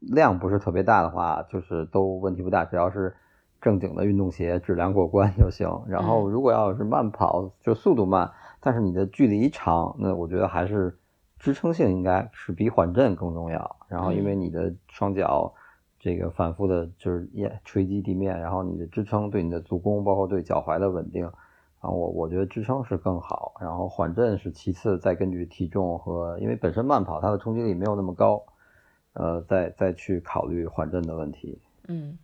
[0.00, 3.14] 量不是特别大的话，就是都问题不大，只要是
[3.60, 5.68] 正经的运动鞋，质量过关就行。
[5.88, 8.30] 然后如果要是慢跑，就速度慢，
[8.60, 10.96] 但是你的距离长，那我觉得还是
[11.38, 13.76] 支撑性应该是比缓震更重要。
[13.88, 15.52] 然后因为你的双脚
[15.98, 21.30] 这个反复的就是也锤击地面，然后你的支撑对你的足弓，包括对脚踝的稳定。
[21.80, 28.42] 然后我我觉得支撑是更好，然后缓震是其次，再根据体重和因为本身慢跑它的冲击力没有那么高，
[29.18, 31.58] 呃，再再去考虑缓震的问题。
[31.88, 32.16] 嗯，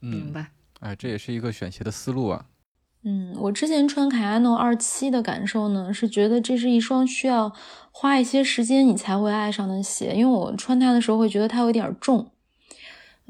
[0.00, 0.48] 嗯明，白。
[0.80, 2.46] 哎，这也是一个选鞋的思路啊。
[3.04, 7.52] 嗯，我之前穿凯亚诺二七的感受呢，是觉得这是一双需要
[7.90, 12.30] 花一些时间你才会爱上的鞋，因为我穿它的时候会觉得它有点重。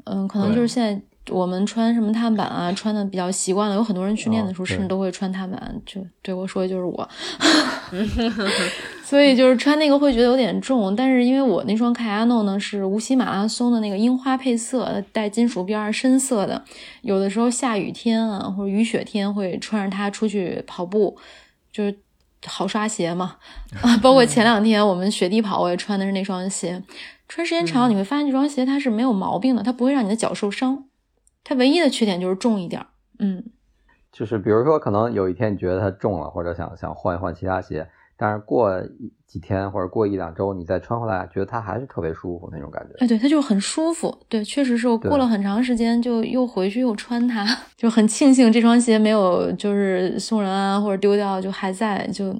[0.05, 7.09] 嗯，可能就是现在我们穿什么碳板啊，穿的比较习惯了，有很多人训练的时候哦甚至都会穿碳板，就对我说的就是我。
[9.03, 16.61] 所以就是穿那个会觉得有点重，但是因为我那双凯亚诺呢是无锡马拉松的那个樱花配色，带金属边儿，深色的，
[17.03, 21.15] 有的时候下雨天啊或者雨雪天会穿着它出去跑步，
[21.71, 21.95] 就是
[22.45, 23.35] 好刷鞋嘛。
[23.81, 26.81] 啊， 包括前两天我们雪地跑，我也穿的是那双鞋。
[27.29, 30.85] 穿时间长，你会发现这双鞋它是没有毛病的，它不会让你的脚受伤。
[31.43, 32.87] 它唯一的缺点就是重一点儿。
[33.19, 33.43] 嗯，
[34.11, 37.87] 就是比如说，可能有一天你觉得它重了，或者想想换一换其他鞋，
[38.17, 38.81] 但是过
[39.25, 42.93] 几天或者过一两周，你再穿回来，觉得它还是特别舒服那种感觉。
[42.99, 44.15] 哎，对，它就很舒服。
[44.29, 52.07] 对，确实是我过了很长时间，就又回去又穿它， 就很庆幸这双鞋没有就是送人啊或者丢掉，就还在。
[52.07, 52.33] 就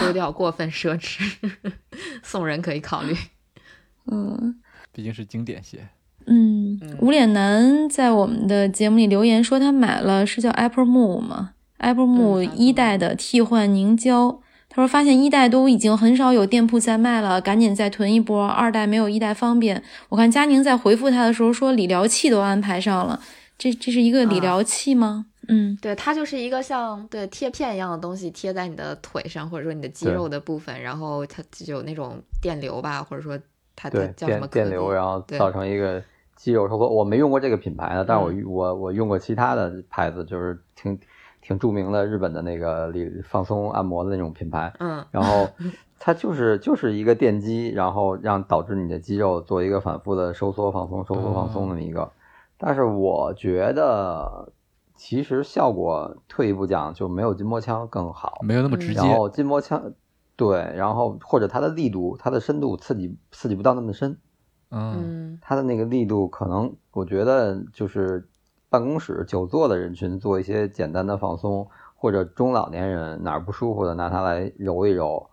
[0.00, 1.36] 丢掉过分奢侈，
[2.22, 3.14] 送人可以考虑。
[4.10, 4.60] 嗯
[4.92, 5.88] 毕竟是经典鞋。
[6.28, 14.40] 嗯嗯，无脸男在我们的节目里留言说他买了是叫 Apple Move 吗？Apple 嗯 Move 一代的替换凝胶。
[14.70, 18.46] 他说发现一代都已经很少有店铺在卖了，赶紧再囤一波。
[18.46, 19.82] 二代没有一代方便。
[20.10, 23.18] 我看佳宁在回复他的时候说理疗器都安排上了，
[23.56, 25.26] 这这是一个理啊疗器吗？
[25.48, 33.38] 嗯对，它就是一个像对贴片一样的东西，贴在你的腿上，或者说你的肌肉的部分，然后它就有那种电流吧，或者说
[33.74, 36.02] 它对的，叫什么电电流，然后造成一个
[36.38, 36.88] 肌肉收缩。
[36.88, 40.98] 我没用过这个品牌的，但是我我我用过其他的牌子，就是挺
[41.42, 44.72] 挺著名的日本的那个理放松按摩的那种品牌。
[44.78, 45.48] 嗯然后
[46.00, 52.08] 它就是就是一个电击，然后让导致你的肌肉做一个反复的收缩、放松、收缩、放松那么一个。
[52.56, 54.52] 但是我觉得
[54.94, 58.38] 其实效果退一步讲就没有筋膜枪更好。
[58.42, 59.16] 没有那么直接然。
[59.16, 59.92] 后筋膜枪
[60.36, 64.16] 对，然后或者它的力度、它的深度刺激刺激不到那么深，
[64.70, 68.28] 嗯，嗯它的那个力度可能我觉得就是
[68.68, 71.66] 办公室久坐的人群做一些简单的放松，
[71.96, 75.28] 或者中老年人哪儿不舒服的拿它来揉一揉，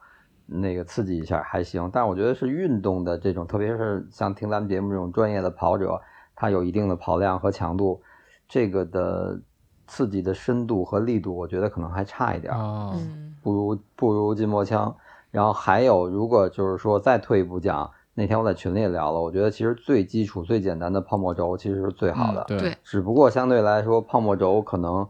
[0.46, 1.90] 那个刺激一下还行。
[1.92, 6.00] 但我觉得是运动的这种，特别是像听咱们节目这种专业的跑者，
[6.36, 8.02] 他有一定的跑量和强度，
[8.48, 9.40] 这个的
[9.88, 12.58] 刺激的深度和力度，我觉得可能还差一点儿。
[12.58, 14.96] 哦，嗯不如不如筋膜枪。
[15.30, 22.42] 然后还有，如果就是说再退一步讲，那天我在群里也聊了，我觉得其实最基础、最简单的泡沫轴其实是最好的。
[22.44, 25.06] 嗯对对只不过相对来说，泡沫轴可能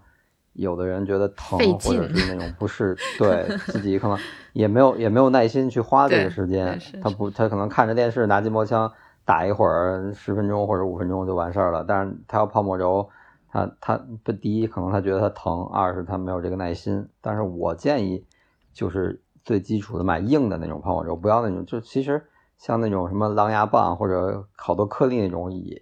[0.54, 4.18] 有的人觉得疼，或者是那种不适， 对自己可能
[4.54, 6.80] 也没有也没有耐心去花这个时间。
[7.00, 8.92] 他不，他可能看着电视拿筋膜枪
[9.24, 11.86] 打一会儿，十分钟或者五分钟就完事儿了。
[11.88, 13.08] 但是他要泡沫轴，
[13.52, 17.08] 他他不第一可能他觉得他疼，二是他没有这个耐心。
[17.22, 18.26] 但是我建议
[18.74, 22.26] 就是最基础的买硬的那种泡沫轴，不要那种就其实
[22.58, 25.82] 像那种什么狼牙棒或者好多颗粒那种也，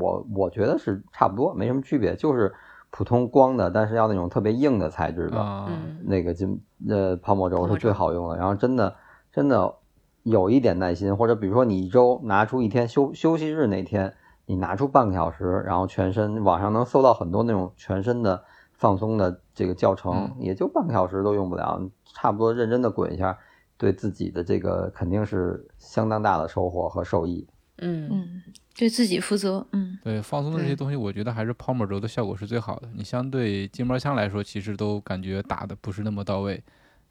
[0.00, 2.52] 我我觉得是差不多，没什么区别，就是
[2.90, 5.68] 普通光的，但是要那种特别硬的材质的。
[6.04, 8.36] 那个筋呃泡沫轴是最好用的。
[8.36, 8.96] 然后真的
[9.30, 9.76] 真的
[10.22, 14.14] 有一点耐心，或者比如说你一周拿出一天休休息日那天，
[14.46, 18.42] 你拿出半个小时，然后全身网上能搜到很多那种全身的
[18.72, 21.80] 放松的这个教程，也就半个小时都用不了，
[22.14, 23.38] 差不多认真的滚一下，
[23.78, 27.46] 对自己的这个肯定是相当大的收获和受益。
[27.80, 28.42] 嗯嗯，
[28.74, 29.64] 对自己负责。
[29.72, 32.88] 嗯对放松的这些东西，我觉得还是泡沫轴的效果是最好的。
[32.94, 36.62] 你相对筋膜枪来说，其实都感觉打的不是那么到位。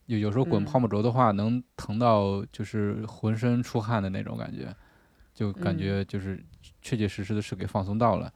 [0.07, 4.75] 有有时候滚嗯泡沫轴的话，能疼到就是浑身出汗的那种感觉，
[5.33, 6.43] 就感嗯觉就是
[6.81, 8.31] 确确实实的是给放松到了。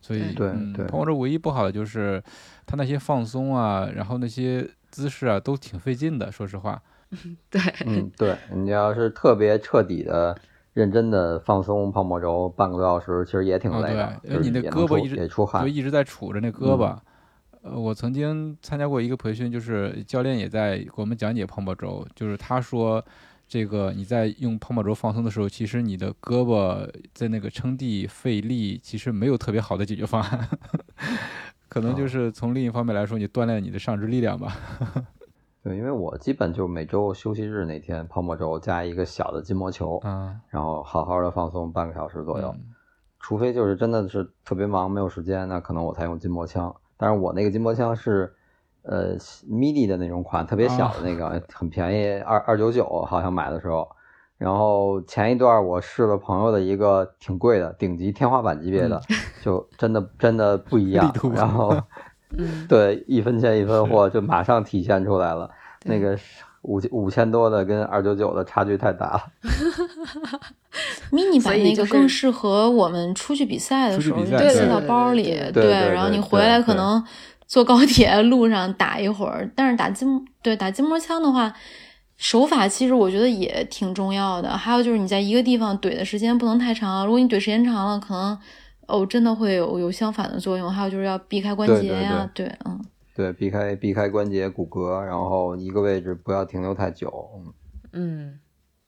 [0.00, 2.22] 所以，对嗯，对泡沫轴唯一不好的就是
[2.66, 6.30] 它那些放松啊，然后那些姿势啊，都挺费劲的。
[6.30, 6.82] 说实话，
[7.50, 10.36] 对，嗯，对你要是特别彻底的。
[10.74, 16.98] 认真的放松泡沫轴半个多小时，其实也挺哦累的，你的胳膊一直也出汗就，一直在杵着那胳膊。
[17.62, 23.00] 呃，我曾经参加过一个培训，就是教练也在给我们讲解泡沫轴，就是他说，
[23.46, 30.48] 这个你在用泡沫轴放松的时候，其实你的胳膊在那个撑地费力，其实没有特别好的解决方案。
[31.70, 34.56] 可能就是从另一方面来说，你锻炼你的上肢力量吧。
[35.64, 42.54] 对，因为我基本就每周休息日那天泡沫轴加一个小的筋膜球，嗯，然后好好的放松半个小时左右。
[42.54, 42.74] 嗯
[43.26, 46.76] 除非就是真的是特别忙没有时间，那可能我才用筋膜枪。
[46.98, 48.30] 但是我那个筋膜枪是，
[48.82, 49.16] 呃
[49.48, 53.88] ，midi 的那种款，特别小的那个，很便宜，二二九九好像买的时候。
[54.36, 59.00] 然后前一段我试了朋友的一个挺贵的顶级天花板级别的，
[59.42, 61.10] 就真的真的不一 样。
[61.32, 61.74] 然后
[62.38, 65.50] 嗯，对一分钱一分货，就马上体现出来了。
[65.84, 66.18] 那个
[66.62, 69.22] 五五千多的跟二九九的差距太大了。
[71.12, 77.04] mini 版那个更适合我们出去比赛的时候，对塞到对包里，对然后你回来可能
[77.46, 79.48] 坐高铁路上打一会儿。
[79.54, 81.52] 但是打筋对打筋膜枪的话，
[82.16, 84.56] 手法其实我觉得也挺重要的。
[84.56, 88.38] 还有就是你在一个地方怼的时间不能太长，如果你怼时间长了，可能
[88.86, 90.70] 哦真的会有有相反的作用。
[90.70, 92.80] 还有就是要避开关节呀，对，嗯。
[93.16, 97.30] 对，避开避开关节、骨骼，然后一个位置不要停留太久。
[97.36, 97.52] 嗯
[97.92, 98.40] 嗯，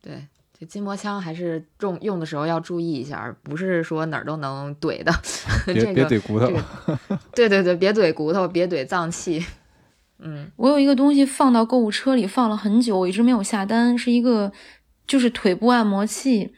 [0.03, 0.27] 对，
[0.59, 5.13] 这筋膜枪还是用用的时候要注意一下，不是说哪儿都能怼的。
[5.67, 6.55] 别这个别怼骨头这。
[7.15, 9.45] 个对对对，别怼骨头，别怼脏器。
[10.19, 14.51] 嗯我有一个东西放到购物车里放了很久，我一直没有下单，是一个
[15.07, 16.53] 就是腿部按摩器，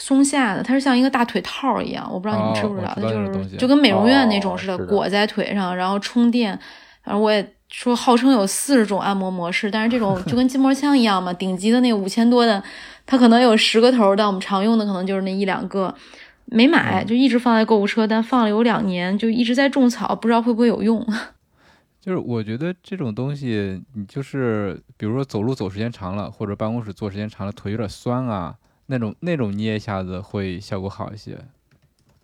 [0.00, 3.08] 松下的，它是像一个大腿套儿一样，我不知道你们知不知道，就
[3.44, 6.58] 是就跟美容院那种哦似的，裹在腿上，然后充电。
[7.04, 12.60] 然后我也说号称有四十种按摩模式，但是这种 就跟筋膜枪一样嘛，顶级的那个五千多的，
[13.06, 15.94] 它可能有十个头儿，但我们常用的可能就是那一两个。
[16.52, 21.00] 没嗯买，就一直放在购物车，但放了有两年，就一直在种草，不知道会不会有用。
[22.00, 28.52] 就是我觉得这种东西，你就是比如说走路走时间长了，或者办公室坐时间长了，腿有点酸啊，
[28.90, 31.38] 那种那种捏一下子会效果好一些。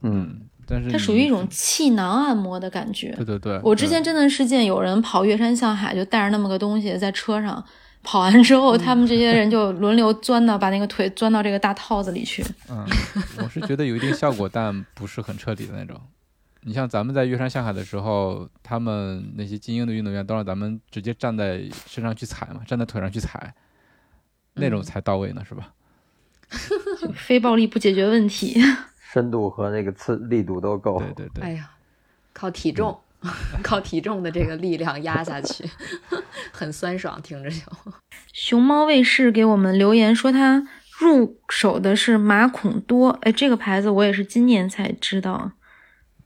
[0.03, 3.13] 嗯，但是它属于一种气囊按摩的感觉。
[3.13, 7.65] 对对对，我之前真的是见有人跑越山向海，就带着那么个东西在车上，
[8.03, 12.45] 跑完之后，他们这些人就轮流钻到，把那个腿钻到这个大套子里去。
[12.69, 12.85] 嗯，
[13.43, 15.99] 我是觉得有一定效果，但不是很彻底的那种。
[16.63, 23.55] 你像咱们在越山向海的时候，他们那些精英的运动员都让咱们直接站在身上去踩嘛，站在腿上去踩，
[24.55, 25.73] 那种嗯才到位呢，是吧？
[27.15, 28.61] 非暴力不解决问题。
[29.13, 30.99] 深度和那个刺力度都够。
[30.99, 31.45] 对对对。
[31.45, 31.71] 哎呀，
[32.33, 32.99] 靠体重，
[33.63, 35.65] 靠体重的这个力量压下去，
[36.53, 37.61] 很酸爽，听着就。
[38.33, 40.67] 熊猫卫视给我们留言说他
[40.99, 45.53] 入手的是马孔多，哎，这个牌子我也是今年才知道。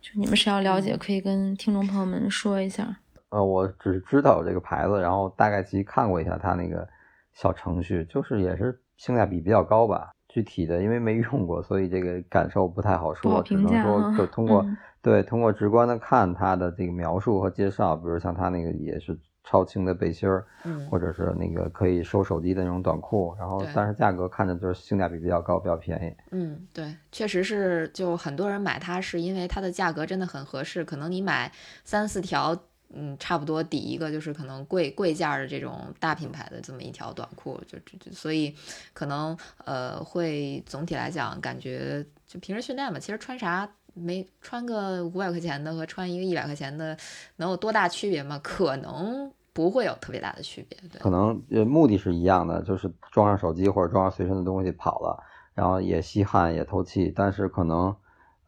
[0.00, 2.96] 就你们谁要了解，可以跟听众朋友们说一下。
[3.28, 6.88] 呃，我只是知道有这个牌子，然后大概其实看过一下它那个
[7.34, 10.10] 小程序，就是也是性价比比较高吧。
[10.28, 26.14] 具体的因为没用过，所以这个感受不太好说，只能说啊就通过、嗯对通过直观的看它的这个描述和介绍，比如像它那个也是超轻的背心儿，嗯或者是那个可以收手机的那种短裤，然后但是价格看着就是性价比比较高，比较便宜。
[26.32, 31.50] 嗯，对，确实是，就很多人买它是因为它的价格真的很合适，可能你买
[31.82, 32.54] 三四条，
[32.92, 38.54] 嗯，差不多抵一个就是可能贵贵价的这种大品牌的这么一条短裤，就就所以
[38.92, 46.96] 可能呃会总体来讲感觉就平时训练嘛，其实穿啥没穿个五百块钱的和穿一个一百块钱的
[47.36, 48.40] 能有多大区别吗？
[48.42, 55.22] 可能不会有特别大的区别，对可，能呃目的是一样的，就是装上手机或者装上随身的东西跑了，
[55.54, 57.94] 然后也吸汗也透气，但是可能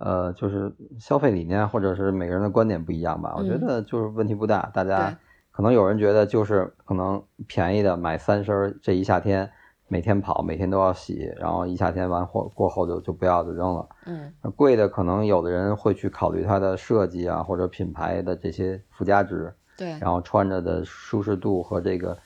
[0.03, 3.35] 呃就是消费理念或者是每个人的观点不一样吧。
[3.37, 5.17] 我觉嗯得就是问题不大，大家
[5.51, 9.49] 可能有人觉得就是可能便宜的买三身儿，这一夏天
[9.89, 13.89] 每天跑每天都要洗，然后一夏天完后过后就就不要就扔了。
[14.07, 19.53] 嗯贵的可能有的人会去考虑它的设计啊或者品牌的这些附加值。
[19.75, 22.17] 对，然后穿着的舒适度和这个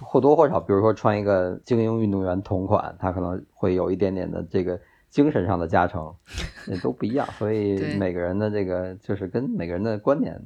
[0.00, 6.14] 或多或少，比如说穿一个精英运动员同款，它可能会有一点点的这个精神上的加成，
[6.68, 7.26] 也都不一样。
[7.38, 10.40] 所以每个人的这个就是跟每个人的观点，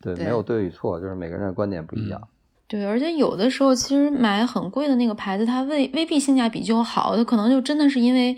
[0.00, 2.20] 对，对没有对与错，就是每个人的观点不一样。
[2.66, 8.36] 对，而且有的时候其实买很贵的那个牌子，它未未必性价比就好，它可能就真的是因为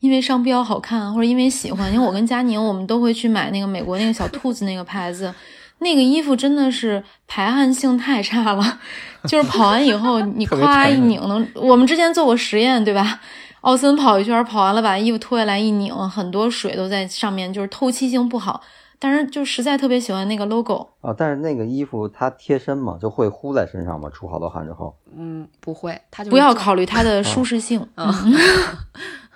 [0.00, 1.90] 因为商标好看，或者因为喜欢。
[1.92, 5.32] 因为我跟佳宁，我们都会去买那个美国那个小兔子那个牌子，
[5.78, 8.78] 那个衣服真的是排汗性太差了，
[9.24, 13.18] 就是跑完以后你特别咵沉一拧能，我们之前做过实验，对吧？
[13.62, 18.60] 奥森跑一圈，跑完了把衣服脱下来一拧，很多水都在上面，就是透气性不好。
[19.00, 20.88] 但是就实在特别喜欢那个 logo。
[21.00, 24.96] 啊，但是那个衣服它贴身嘛，就会呼在身上嘛，出好多汗之后。
[25.16, 27.86] 嗯，不会，它就不要考虑它的舒适性。
[27.94, 28.12] 嗯，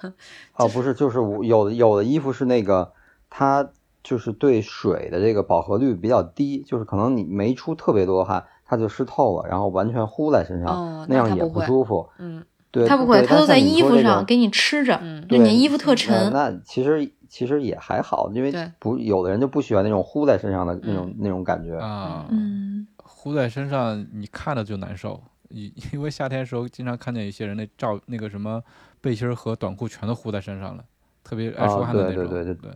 [0.57, 2.93] 哦，不是，就是有的有的衣服是那个
[3.31, 3.69] 它
[4.03, 12.09] 就是对水的这个饱和率比较低，就是可能你没出特别多的汗，它就湿透了，然后完全呼在身上，哦那样也不舒服。
[12.19, 14.01] 嗯对，它不会，对它都在衣服。
[14.01, 16.33] 上给你吃着，嗯就你衣服特呃沉。
[16.33, 21.79] 那其实其实也还好，因为不有的人就不喜欢那种呼在身上的那种、那种感觉。
[21.79, 25.23] 啊，嗯，呼在身上，你看着就难受。
[25.51, 28.63] 因 因为夏天的时候，经常看见一些人那罩那个什么
[29.03, 30.83] 背心儿和短裤全都呼在身上了，
[31.23, 32.27] 特别爱出汗的啊那种。
[32.27, 32.71] 对对对对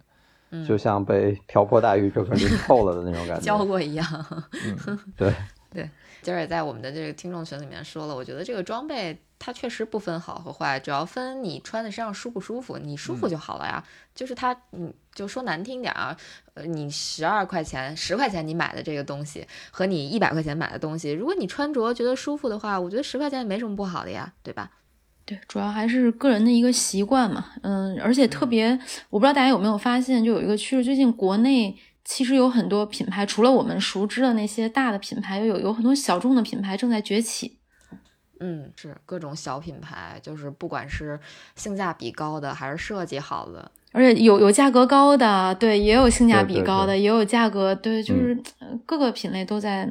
[0.50, 3.64] 嗯，就像被瓢泼大雨这个淋透了的那种感觉， 浇。
[3.64, 4.06] 过一样。
[4.86, 5.32] 嗯 对，
[5.72, 5.82] 今
[6.32, 13.82] 儿也在我们的这个听众群里面说了，我觉得这个装备它确实不分好和坏，主要分你穿在身上舒不舒服，你舒服就好了呀。
[14.14, 16.16] 就是它，嗯，就说难听点啊，
[16.54, 24.70] 呃，你十二块钱、十块钱你买的这个东西和你一百块钱买的东西，如果你穿着觉得舒服的话，我觉得十块钱也没什么不好的呀，对吧？
[25.26, 27.46] 对，主要还是个人的一个习惯嘛。
[27.62, 28.70] 嗯，而且特别，
[29.10, 37.58] 我不知道大家有没有发现，就有一个趋势，最近国内其实有很多品牌，除了我们熟知的那些大的品牌，又有有很多小众的品牌正在崛起。
[38.38, 41.18] 嗯，是各种小品牌，就是不管是
[41.56, 49.88] 性价比高的还是设计好的，而且有有价格高的，对，也有性价比高的，对也有价格，对，就是、呃各个品类都在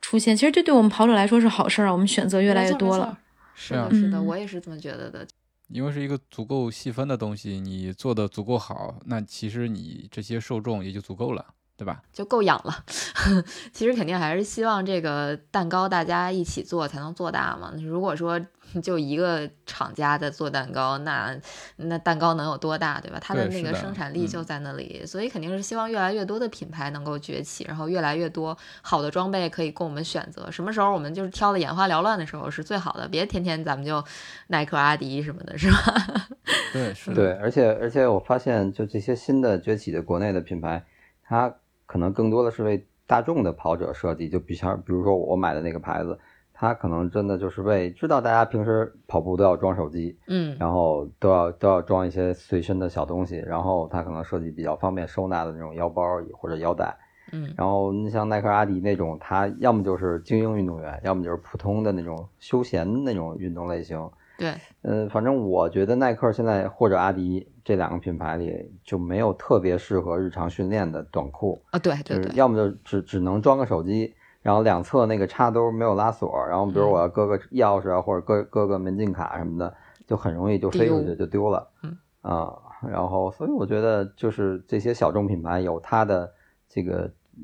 [0.00, 0.36] 出现。
[0.36, 3.18] 其实这对我们跑者来说是好事儿啊，我们选择越来越多了。。
[3.54, 5.26] 是的，是啊是的，嗯我也是这么觉得的。
[5.68, 11.44] 因为是一个足够细分的东西，你做的足够好，那其实你这些受众也就足够了，
[11.78, 12.02] 对吧？
[12.12, 12.84] 就够养了。
[13.72, 17.72] 其实肯定还是希望这个蛋糕大家一起做才能做大嘛。
[17.80, 18.38] 如果说
[18.82, 21.34] 就一个厂家在做蛋糕，那
[21.76, 23.18] 那蛋糕能有多大，对吧？
[23.18, 30.50] 它的那个生产力就嗯在那里，所以肯定是希望越来越多的品牌能够崛起，然后越来越多好的装备可以供我们选择。
[30.50, 34.04] 什么时候我们就是挑的眼花缭乱的时候是最好的，别天天咱们就
[34.48, 36.28] 耐克、阿迪什么的，是吧？
[36.74, 37.16] 对，是的。
[37.16, 40.84] 对，而且而且我发现，就这些新的崛起的国内的品牌，
[41.22, 41.54] 它
[41.88, 44.28] 可能更多的是为大众的跑者设计。
[44.28, 46.16] 就比像比如说我买的那个牌子，
[46.52, 56.04] 它可能真的就是为知道大家平时跑步都要装手机，嗯，然后都要都要装一些随身的小东西，然后它可能设计比较方便收纳的那种腰包
[56.36, 56.96] 或者腰带。
[57.32, 63.98] 嗯然后你像耐克、阿迪那种，它要么就是精英运动员，要么就是普通的那种休闲那种运动类型。
[64.38, 76.90] 对，嗯，反正我觉得耐克现在或者阿迪这两个品牌里就没有特别适合日常训练的短裤，啊，对对对，就是要么就只只能装个手机，然后两侧那个插兜没有拉锁，然后比如嗯。
[76.92, 79.74] 我要搁个钥匙啊，或者搁搁个门禁卡什么的，
[80.06, 81.68] 就很容易就飞出去就丢了。
[81.82, 81.98] 嗯。
[82.20, 82.52] 啊，
[82.88, 86.32] 然后所以我觉得就是这些小众品牌有它的
[86.68, 87.42] 这个嗯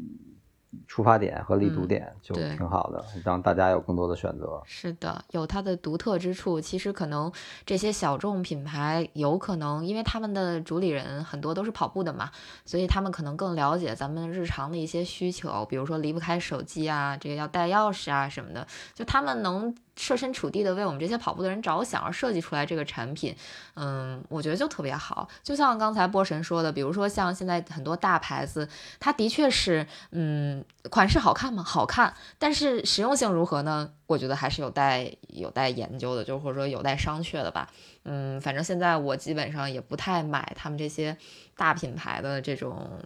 [0.87, 4.61] 出发点和立足嗯点就挺好的，让大家有更多的选择。
[4.65, 6.61] 是的，有它的独特之处。
[6.61, 7.31] 其实可能
[7.67, 12.31] 这些小众品牌有可能，因为他们的主理人很多都是跑步的嘛，
[12.65, 23.35] 所以他们可能更了解咱们日常的一些需求，比如说离不开手机啊，这个要带钥匙啊什么的，就他们能设身处地的为我们这些跑步的人着想而设计出来这个产品，
[23.75, 25.29] 嗯，我觉得就特别好。
[25.43, 28.69] 就像刚才波神说的，比如说像现在很多大牌子，
[28.99, 31.63] 它的确是，嗯，款式好看吗？
[31.63, 33.91] 好看，但是实用性如何呢？
[34.07, 37.71] 我觉得还是有待有待研究的，就或者说有待商榷的吧。
[38.05, 41.17] 嗯，反正现在我基本上也不太买他们这些
[41.57, 43.01] 大品牌的这种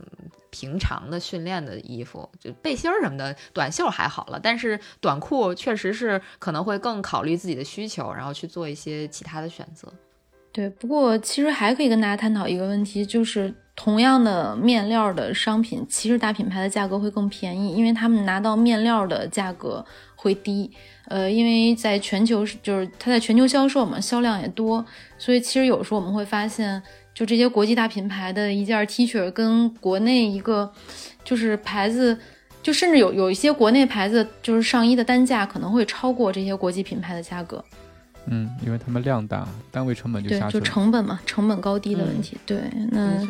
[0.50, 9.92] 平常的训练的衣服，就背心儿什么的，短袖还好了，但是短裤确实是可能会更考虑自己的需求，然后去做一些其他的选择。
[10.58, 19.86] 对，不过其实还可以跟大家探讨一个问题，就是同样的面料的商品，其实大品牌的价格会更便宜，因为他们拿到面料的价格
[20.16, 20.68] 会低。
[21.06, 24.84] 呃，因为在全球就是它在全球销售嘛，销量也多，
[25.16, 26.82] 所以其实有时候我们会发现，
[27.14, 30.72] 就这些国际大品牌的一件 T 恤跟国内一个
[31.22, 32.18] 就是牌子。
[32.60, 37.64] 就甚至有有一些国内牌子，就是上衣的单价可能会超过这些国际品牌的价格。
[38.26, 40.60] 嗯，因为他们量大，单位成本就，就下去了。
[40.60, 42.36] 就成本嘛，成本高低的问题。
[42.44, 42.58] 对，
[42.90, 43.26] 那，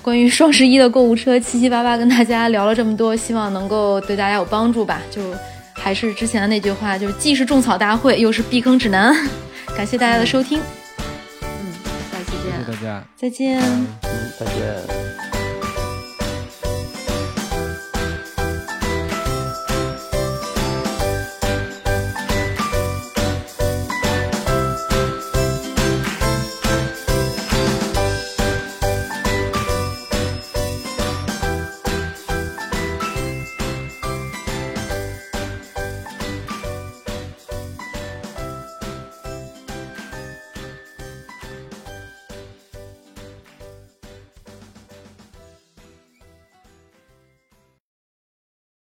[0.00, 5.02] 关于双十一的购物车，七七八八跟大家聊了这么多，希望能够对大家有帮助吧。
[5.10, 5.20] 就
[5.74, 9.14] 还是之前的那句话，就是既是种草大会，又是避坑指南。
[9.76, 10.60] 感谢大家的收听，
[11.42, 11.72] 嗯，
[12.10, 12.72] 下期谢见谢。
[12.72, 13.04] 大家。
[13.16, 13.60] 再见。
[13.60, 13.86] 嗯，
[14.38, 15.35] 再见。